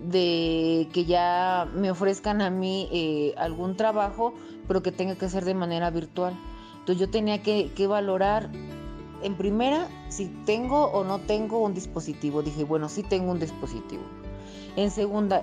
de 0.00 0.88
que 0.94 1.04
ya 1.04 1.68
me 1.74 1.90
ofrezcan 1.90 2.40
a 2.40 2.48
mí 2.48 2.88
eh, 2.90 3.34
algún 3.36 3.76
trabajo, 3.76 4.32
pero 4.66 4.82
que 4.82 4.92
tenga 4.92 5.14
que 5.16 5.28
ser 5.28 5.44
de 5.44 5.54
manera 5.54 5.90
virtual. 5.90 6.34
Entonces 6.78 6.98
yo 6.98 7.10
tenía 7.10 7.42
que 7.42 7.86
valorar 7.86 8.50
en 9.24 9.36
primera, 9.36 9.88
si 10.10 10.26
tengo 10.44 10.84
o 10.84 11.02
no 11.02 11.18
tengo 11.18 11.58
un 11.58 11.72
dispositivo. 11.74 12.42
Dije, 12.42 12.62
bueno, 12.62 12.88
sí 12.88 13.02
tengo 13.02 13.32
un 13.32 13.40
dispositivo. 13.40 14.02
En 14.76 14.90
segunda, 14.90 15.42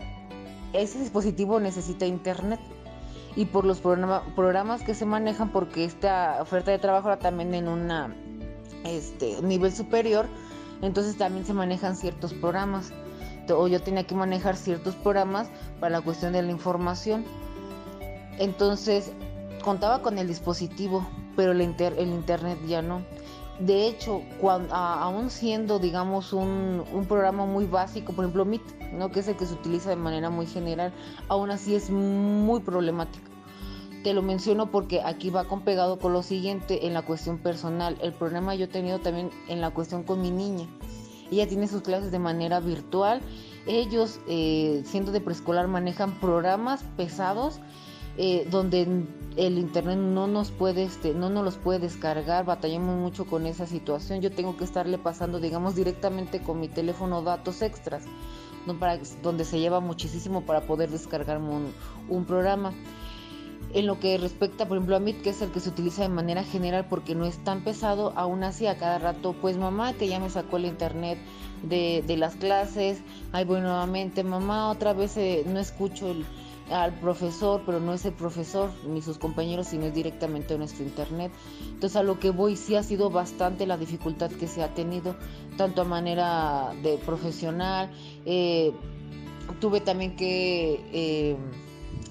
ese 0.71 0.99
dispositivo 0.99 1.59
necesita 1.59 2.05
internet. 2.05 2.59
Y 3.35 3.45
por 3.45 3.65
los 3.65 3.79
programas 3.79 4.83
que 4.83 4.93
se 4.93 5.05
manejan, 5.05 5.51
porque 5.51 5.85
esta 5.85 6.37
oferta 6.41 6.71
de 6.71 6.79
trabajo 6.79 7.07
era 7.07 7.17
también 7.17 7.53
en 7.53 7.67
un 7.69 7.89
este, 8.83 9.41
nivel 9.41 9.73
superior, 9.73 10.27
entonces 10.81 11.17
también 11.17 11.45
se 11.45 11.53
manejan 11.53 11.95
ciertos 11.95 12.33
programas. 12.33 12.91
O 13.49 13.67
yo 13.67 13.81
tenía 13.81 14.05
que 14.05 14.15
manejar 14.15 14.55
ciertos 14.55 14.95
programas 14.95 15.49
para 15.79 15.97
la 15.97 16.01
cuestión 16.01 16.33
de 16.33 16.41
la 16.41 16.51
información. 16.51 17.25
Entonces, 18.37 19.11
contaba 19.63 20.01
con 20.01 20.17
el 20.19 20.27
dispositivo, 20.27 21.07
pero 21.35 21.51
el, 21.51 21.61
el 21.61 22.09
internet 22.09 22.59
ya 22.67 22.81
no. 22.81 23.01
De 23.65 23.87
hecho, 23.87 24.23
cuando, 24.39 24.73
aún 24.73 25.29
siendo, 25.29 25.77
digamos, 25.77 26.33
un, 26.33 26.83
programa 27.07 27.45
muy 27.45 27.65
básico, 27.65 28.11
por 28.13 28.25
ejemplo, 28.25 28.43
Meet, 28.43 28.61
¿no? 28.93 29.11
que 29.11 29.19
es 29.19 29.27
el 29.27 29.35
que 29.35 29.45
se 29.45 29.53
utiliza 29.53 29.91
de 29.91 29.97
manera 29.97 30.31
muy 30.31 30.47
general, 30.47 30.91
aún 31.27 31.51
así 31.51 31.75
es 31.75 31.91
muy 31.91 32.61
problemático. 32.61 33.25
Te 34.03 34.15
lo 34.15 34.23
menciono 34.23 34.71
porque 34.71 35.01
aquí 35.01 35.29
va 35.29 35.43
con 35.43 35.61
pegado 35.61 35.99
con 35.99 36.11
lo 36.11 36.23
siguiente 36.23 36.87
en 36.87 36.95
la 36.95 37.03
cuestión 37.03 37.37
personal. 37.37 37.99
El 38.01 38.13
problema 38.13 38.55
yo 38.55 38.65
he 38.65 38.67
tenido 38.67 38.97
también 38.97 39.29
en 39.47 39.61
la 39.61 39.69
cuestión 39.69 40.01
con 40.01 40.21
mi 40.21 40.31
niña. 40.31 40.67
Ella 41.29 41.47
tiene 41.47 41.67
sus 41.67 41.83
clases 41.83 42.11
de 42.11 42.17
manera 42.17 42.59
virtual. 42.59 43.21
Ellos, 43.67 44.19
eh, 44.27 44.81
siendo 44.85 45.11
de 45.11 45.21
preescolar, 45.21 45.67
manejan 45.67 46.19
programas 46.19 46.83
pesados 46.97 47.59
eh, 48.17 48.47
donde 48.49 49.05
el 49.37 49.57
internet 49.57 49.97
no 49.97 50.27
nos 50.27 50.51
puede, 50.51 50.83
este, 50.83 51.13
no 51.13 51.29
nos 51.29 51.45
los 51.45 51.55
puede 51.55 51.79
descargar, 51.79 52.45
batallamos 52.45 52.97
mucho 52.97 53.25
con 53.25 53.45
esa 53.45 53.65
situación. 53.65 54.21
Yo 54.21 54.31
tengo 54.31 54.57
que 54.57 54.65
estarle 54.65 54.97
pasando, 54.97 55.39
digamos, 55.39 55.75
directamente 55.75 56.41
con 56.41 56.59
mi 56.59 56.67
teléfono 56.67 57.21
datos 57.21 57.61
extras, 57.61 58.03
para, 58.79 58.99
donde 59.23 59.45
se 59.45 59.59
lleva 59.59 59.79
muchísimo 59.79 60.41
para 60.41 60.61
poder 60.61 60.89
descargarme 60.89 61.71
un, 62.09 62.25
programa. 62.25 62.73
En 63.73 63.87
lo 63.87 64.01
que 64.01 64.17
respecta, 64.17 64.67
por 64.67 64.75
ejemplo, 64.75 64.97
a 64.97 64.99
Meet, 64.99 65.21
que 65.21 65.29
es 65.29 65.41
el 65.41 65.51
que 65.51 65.61
se 65.61 65.69
utiliza 65.69 66.01
de 66.01 66.09
manera 66.09 66.43
general 66.43 66.87
porque 66.89 67.15
no 67.15 67.25
es 67.25 67.41
tan 67.41 67.63
pesado, 67.63 68.11
aún 68.17 68.43
así 68.43 68.67
a 68.67 68.77
cada 68.77 68.99
rato, 68.99 69.33
pues 69.39 69.55
mamá, 69.55 69.93
que 69.93 70.09
ya 70.09 70.19
me 70.19 70.29
sacó 70.29 70.57
el 70.57 70.65
internet 70.65 71.17
de, 71.63 72.03
de 72.05 72.17
las 72.17 72.35
clases, 72.35 73.01
ahí 73.31 73.45
voy 73.45 73.61
nuevamente, 73.61 74.25
mamá, 74.25 74.69
otra 74.69 74.91
vez 74.91 75.15
eh, 75.15 75.45
no 75.47 75.57
escucho 75.57 76.11
el, 76.11 76.25
al 76.71 76.93
profesor, 76.93 77.61
pero 77.65 77.79
no 77.79 77.93
es 77.93 78.05
el 78.05 78.13
profesor 78.13 78.71
ni 78.87 79.01
sus 79.01 79.17
compañeros, 79.17 79.67
sino 79.67 79.85
es 79.85 79.93
directamente 79.93 80.57
nuestro 80.57 80.83
internet. 80.83 81.31
Entonces 81.67 81.95
a 81.95 82.03
lo 82.03 82.19
que 82.19 82.29
voy 82.29 82.55
sí 82.55 82.75
ha 82.75 82.83
sido 82.83 83.09
bastante 83.09 83.65
la 83.67 83.77
dificultad 83.77 84.31
que 84.31 84.47
se 84.47 84.63
ha 84.63 84.73
tenido, 84.73 85.15
tanto 85.57 85.81
a 85.81 85.85
manera 85.85 86.71
de 86.81 86.97
profesional. 86.97 87.91
Eh, 88.25 88.71
tuve 89.59 89.81
también 89.81 90.15
que 90.15 90.79
eh, 90.93 91.37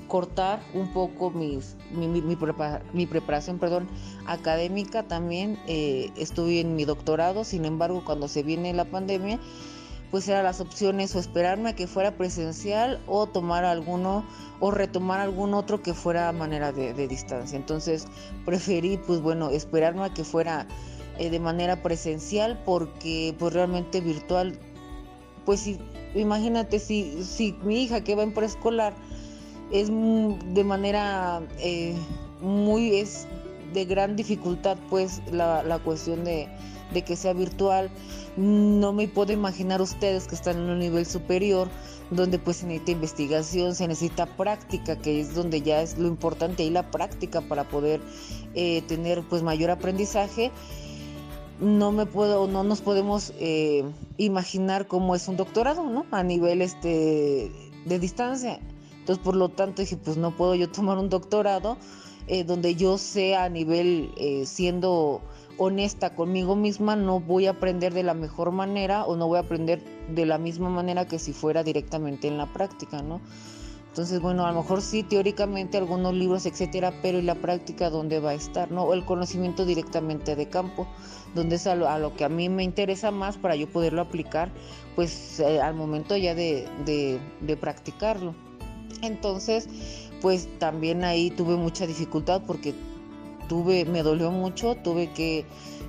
cortar 0.08 0.60
un 0.74 0.92
poco 0.92 1.30
mis, 1.30 1.76
mi, 1.92 2.08
mi, 2.08 3.06
preparación 3.06 3.58
perdón, 3.58 3.88
académica 4.26 5.04
también. 5.04 5.58
Eh, 5.66 6.10
estuve 6.16 6.60
en 6.60 6.76
mi 6.76 6.84
doctorado, 6.84 7.44
sin 7.44 7.64
embargo 7.64 8.02
cuando 8.04 8.28
se 8.28 8.42
viene 8.42 8.74
la 8.74 8.84
pandemia, 8.84 9.38
pues 10.10 10.28
eran 10.28 10.44
las 10.44 10.60
opciones 10.60 11.14
o 11.14 11.20
esperarme 11.20 11.70
a 11.70 11.76
que 11.76 11.86
fuera 11.86 12.16
presencial 12.16 13.00
o 13.06 13.26
tomar 13.26 13.64
alguno 13.64 14.24
o 14.58 14.70
retomar 14.70 15.20
algún 15.20 15.54
otro 15.54 15.82
que 15.82 15.94
fuera 15.94 16.32
manera 16.32 16.72
de, 16.72 16.92
distancia. 17.08 17.56
Entonces 17.56 18.06
preferí 18.44 18.96
pues 18.98 19.20
bueno 19.20 19.50
esperarme 19.50 20.04
a 20.04 20.14
que 20.14 20.24
fuera 20.24 20.66
eh, 21.18 21.30
de 21.30 21.40
manera 21.40 21.82
presencial 21.82 22.60
porque 22.64 23.34
pues 23.38 23.52
realmente 23.52 24.00
virtual 24.00 24.58
pues 25.46 25.60
si, 25.60 25.78
imagínate 26.14 26.78
si, 26.78 27.24
si 27.24 27.56
mi 27.62 27.84
hija 27.84 28.02
que 28.02 28.14
va 28.14 28.22
en 28.22 28.34
preescolar 28.34 28.94
es 29.70 29.88
de 29.88 30.64
manera 30.64 31.40
eh, 31.58 31.94
muy 32.40 32.96
es 32.96 33.26
de 33.72 33.84
gran 33.84 34.16
dificultad 34.16 34.76
pues 34.90 35.22
la, 35.30 35.62
la 35.62 35.78
cuestión 35.78 36.24
de 36.24 36.48
de 36.92 37.02
que 37.02 37.16
sea 37.16 37.32
virtual. 37.32 37.90
No 38.36 38.92
me 38.92 39.08
puedo 39.08 39.32
imaginar 39.32 39.82
ustedes 39.82 40.26
que 40.26 40.34
están 40.34 40.56
en 40.56 40.70
un 40.70 40.78
nivel 40.78 41.06
superior 41.06 41.68
donde 42.10 42.38
pues 42.38 42.58
se 42.58 42.66
necesita 42.66 42.92
investigación, 42.92 43.74
se 43.74 43.86
necesita 43.86 44.26
práctica, 44.26 44.96
que 44.96 45.20
es 45.20 45.34
donde 45.34 45.62
ya 45.62 45.80
es 45.80 45.96
lo 45.98 46.08
importante 46.08 46.64
y 46.64 46.70
la 46.70 46.90
práctica 46.90 47.40
para 47.40 47.64
poder 47.64 48.00
eh, 48.54 48.82
tener 48.82 49.22
pues 49.28 49.42
mayor 49.42 49.70
aprendizaje. 49.70 50.50
no 51.60 51.92
me 51.92 52.06
puedo, 52.06 52.46
no 52.48 52.64
nos 52.64 52.80
podemos 52.80 53.32
eh, 53.38 53.84
imaginar 54.16 54.86
cómo 54.86 55.14
es 55.14 55.28
un 55.28 55.36
doctorado, 55.36 55.84
¿no? 55.84 56.06
A 56.10 56.22
nivel 56.22 56.62
este 56.62 57.52
de 57.84 57.98
distancia. 57.98 58.60
Entonces, 58.98 59.22
por 59.22 59.36
lo 59.36 59.48
tanto, 59.48 59.82
dije, 59.82 59.96
pues 59.96 60.16
no 60.16 60.36
puedo 60.36 60.54
yo 60.54 60.70
tomar 60.70 60.98
un 60.98 61.08
doctorado 61.08 61.76
eh, 62.26 62.44
donde 62.44 62.74
yo 62.74 62.98
sea 62.98 63.44
a 63.44 63.48
nivel 63.48 64.12
siendo 64.46 65.20
honesta 65.62 66.14
conmigo 66.14 66.56
misma, 66.56 66.96
no 66.96 67.20
voy 67.20 67.46
a 67.46 67.50
aprender 67.50 67.92
de 67.92 68.02
la 68.02 68.14
mejor 68.14 68.50
manera 68.50 69.04
o 69.04 69.14
no 69.14 69.26
voy 69.26 69.36
a 69.36 69.42
aprender 69.42 69.82
de 70.08 70.24
la 70.24 70.38
misma 70.38 70.70
manera 70.70 71.06
que 71.06 71.18
si 71.18 71.34
fuera 71.34 71.62
directamente 71.62 72.28
en 72.28 72.38
la 72.38 72.50
práctica, 72.50 73.02
¿no? 73.02 73.20
Entonces, 73.88 74.22
bueno, 74.22 74.46
a 74.46 74.52
lo 74.52 74.62
mejor 74.62 74.80
sí, 74.80 75.02
teóricamente 75.02 75.76
algunos 75.76 76.14
libros, 76.14 76.46
etcétera, 76.46 76.94
pero 77.02 77.18
¿y 77.18 77.22
la 77.22 77.34
práctica 77.34 77.90
dónde 77.90 78.20
va 78.20 78.30
a 78.30 78.34
estar, 78.34 78.70
no? 78.70 78.84
O 78.84 78.94
el 78.94 79.04
conocimiento 79.04 79.66
directamente 79.66 80.34
de 80.34 80.48
campo, 80.48 80.86
donde 81.34 81.56
es 81.56 81.66
a 81.66 81.74
lo, 81.74 82.14
que 82.14 82.24
a 82.24 82.30
mí 82.30 82.48
me 82.48 82.62
interesa 82.62 83.10
más 83.10 83.36
para 83.36 83.54
yo 83.54 83.68
poderlo 83.68 84.00
aplicar, 84.00 84.50
pues 84.96 85.40
eh, 85.40 85.60
al 85.60 85.74
momento 85.74 86.16
ya 86.16 86.34
de, 86.34 86.68
de 86.86 87.56
practicarlo. 87.58 88.34
Entonces, 89.02 89.68
pues 90.22 90.48
también 90.58 91.04
ahí 91.04 91.30
tuve 91.30 91.56
mucha 91.56 91.86
dificultad 91.86 92.42
porque 92.46 92.74
tuve, 93.50 93.84
me 93.84 94.04
dolió 94.04 94.30
mucho, 94.30 94.76
tuve 94.76 95.10
que, 95.12 95.44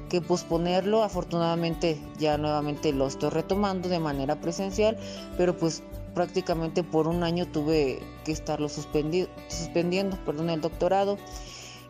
que 0.09 0.19
posponerlo. 0.19 1.03
Afortunadamente 1.03 1.95
ya 2.17 2.39
nuevamente 2.39 2.91
lo 2.91 3.05
estoy 3.05 3.29
retomando 3.29 3.87
de 3.87 3.99
manera 3.99 4.41
presencial, 4.41 4.97
pero 5.37 5.55
pues 5.55 5.83
prácticamente 6.15 6.83
por 6.83 7.07
un 7.07 7.21
año 7.21 7.45
tuve 7.45 7.99
que 8.25 8.31
estarlo 8.31 8.67
suspendiendo, 8.67 10.17
perdón, 10.25 10.49
el 10.49 10.59
doctorado. 10.59 11.19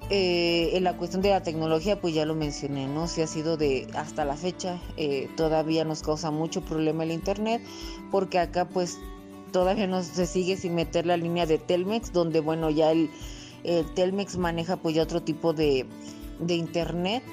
Eh, 0.10 0.72
en 0.74 0.84
la 0.84 0.98
cuestión 0.98 1.22
de 1.22 1.30
la 1.30 1.42
tecnología, 1.42 2.02
pues 2.02 2.14
ya 2.14 2.26
lo 2.26 2.36
mencioné, 2.36 2.86
¿no? 2.88 3.08
Si 3.08 3.22
ha 3.22 3.28
sido 3.28 3.56
de 3.56 3.88
hasta 3.96 4.26
la 4.26 4.36
fecha, 4.36 4.78
eh, 4.98 5.30
todavía 5.38 5.86
nos 5.86 6.02
causa 6.02 6.32
mucho 6.32 6.60
problema 6.60 7.06
el 7.06 7.12
Internet, 7.12 7.62
porque 8.12 8.40
acá 8.40 8.68
pues 8.68 8.98
todavía 9.54 9.88
no 9.88 10.04
se 10.04 10.26
sigue 10.26 10.58
sin 10.58 10.76
meter 10.76 11.06
la 11.06 11.16
línea 11.16 11.46
de 11.46 11.60
Telmex, 11.60 12.12
donde 12.12 12.42
bueno, 12.42 12.70
ya 12.70 12.92
el, 12.92 13.10
Telmex 13.96 14.38
maneja 14.38 14.78
pues 14.78 14.96
ya 14.96 15.04
otro 15.04 15.22
tipo 15.22 15.54
de, 15.54 15.86
internet 16.48 17.24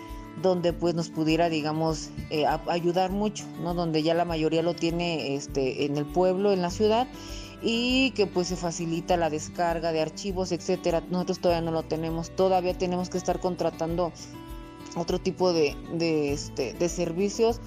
donde 0.43 0.73
pues 0.73 0.95
nos 0.95 1.09
pudiera 1.09 1.49
digamos 1.49 2.11
eh, 2.31 2.45
ayudar 2.69 3.11
mucho 3.11 3.45
no 3.63 3.75
donde 3.75 4.03
ya 4.03 4.15
la 4.15 4.25
mayoría 4.25 4.63
lo 4.63 4.75
tiene 4.75 5.35
este 5.35 5.87
en 5.87 5.97
el 5.97 6.05
pueblo 6.05 6.53
en 6.53 6.63
la 6.63 6.71
ciudad 6.71 7.09
y 7.63 8.13
que 8.13 8.27
pues 8.27 8.49
se 8.49 8.57
facilita 8.57 9.17
la 9.17 9.31
descarga 9.31 9.93
de 9.93 10.01
archivos 10.01 10.53
etcétera. 10.53 11.03
Nosotros 11.11 11.41
todavía 11.41 11.65
no 11.65 11.73
lo 11.73 11.83
tenemos. 11.83 12.31
Todavía 12.31 12.77
tenemos 12.77 13.11
que 13.11 13.19
estar 13.19 13.41
contratando 13.41 14.13
otro 14.97 15.19
tipo 15.19 15.53
de, 15.53 15.77
de, 15.95 16.33
este, 16.33 16.75
de 16.75 16.89
servicios 16.89 17.61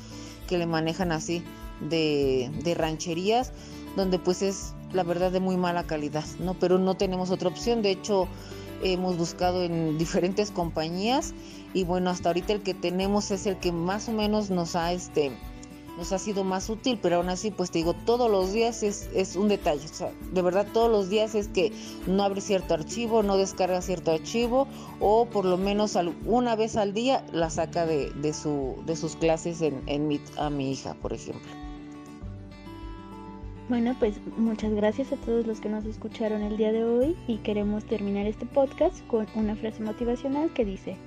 que 0.47 0.57
le 0.57 0.66
manejan 0.66 1.12
así 1.12 1.43
de, 1.89 2.51
de 2.64 2.74
rancherías 2.74 3.53
donde 3.95 4.20
pues 4.20 4.41
es 4.41 4.74
la 4.94 5.04
verdad 5.04 5.32
de 5.32 5.39
muy 5.39 5.58
mala 5.58 5.84
calidad, 5.84 6.26
¿no? 6.39 6.54
Pero 6.56 6.80
no 6.80 6.96
tenemos 6.96 7.32
otra 7.32 7.50
opción, 7.50 7.82
de 7.82 7.92
hecho 7.92 8.28
hemos 8.84 9.18
buscado 9.18 9.64
en 9.64 9.98
diferentes 10.00 10.52
compañías 10.52 11.34
y 11.74 11.84
bueno, 11.84 12.10
hasta 12.10 12.30
ahorita 12.30 12.54
el 12.54 12.62
que 12.62 12.74
tenemos 12.74 13.32
es 13.32 13.46
el 13.46 13.58
que 13.58 13.72
más 13.72 14.10
o 14.10 14.12
menos 14.12 14.50
nos 14.50 14.76
ha 14.76 14.92
este 14.94 15.32
nos 15.98 16.14
ha 16.14 16.20
sido 16.20 16.44
más 16.44 16.70
útil, 16.70 16.98
pero 17.02 17.18
aún 17.18 17.30
así, 17.30 17.52
pues 17.52 17.70
te 17.70 17.80
digo, 17.80 17.94
todos 17.94 18.32
los 18.32 18.54
días 18.54 18.82
es, 18.82 19.10
es 19.14 19.36
un 19.36 19.48
detalle. 19.50 19.86
O 19.86 19.94
sea, 19.94 20.12
de 20.32 20.42
verdad, 20.42 20.66
todos 20.74 20.89
los 20.89 21.10
días 21.10 21.36
es 21.36 21.48
que 21.48 21.72
no 22.08 22.24
abre 22.24 22.42
cierto 22.42 22.74
archivo, 22.74 23.24
no 23.24 23.38
descarga 23.38 23.82
cierto 23.82 24.12
archivo, 24.12 24.68
o 25.00 25.26
por 25.26 25.46
lo 25.46 25.58
menos 25.58 25.98
una 26.26 26.56
vez 26.56 26.76
al 26.76 26.94
día 26.94 27.26
la 27.32 27.50
saca 27.50 27.86
de, 27.86 28.10
de, 28.12 28.34
su, 28.34 28.82
de 28.86 28.96
sus 28.96 29.16
clases 29.16 29.62
en, 29.62 29.84
en 29.88 30.20
a 30.38 30.50
mi 30.50 30.72
hija, 30.72 30.96
por 30.96 31.14
ejemplo. 31.14 31.61
Bueno, 33.72 33.95
pues 33.97 34.19
muchas 34.36 34.74
gracias 34.74 35.13
a 35.13 35.15
todos 35.15 35.47
los 35.47 35.61
que 35.61 35.69
nos 35.69 35.86
escucharon 35.86 36.41
el 36.41 36.57
día 36.57 36.74
de 36.74 36.84
hoy 36.84 37.15
y 37.26 37.38
queremos 37.38 37.86
terminar 37.86 38.26
este 38.26 38.45
podcast 38.45 38.99
con 39.07 39.26
una 39.34 39.55
frase 39.55 39.82
motivacional 39.82 40.51
que 40.53 40.65
dice, 40.65 40.97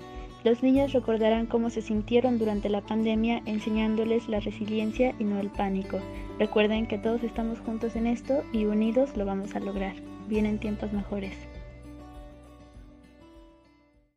los 0.45 0.63
niños 0.63 0.95
recordarán 0.95 1.45
cómo 1.45 1.69
se 1.69 1.83
sintieron 1.83 2.39
durante 2.39 2.71
la 2.71 2.81
pandemia 2.81 3.43
enseñándoles 3.45 4.31
la 4.31 4.41
resiliencia 4.41 5.15
y 5.19 5.25
no 5.25 5.41
el 5.41 5.51
pánico. 5.51 6.01
Recuerden 6.39 6.87
que 6.87 6.97
todos 6.97 7.23
estamos 7.23 7.61
juntos 7.61 7.97
en 7.97 8.07
esto 8.07 8.43
y 8.51 8.65
unidos 8.65 9.15
lo 9.15 9.27
vamos 9.27 9.55
a 9.55 9.61
lograr. 9.61 9.97
Vienen 10.27 10.59
tiempos 10.59 10.91
mejores. 10.91 11.35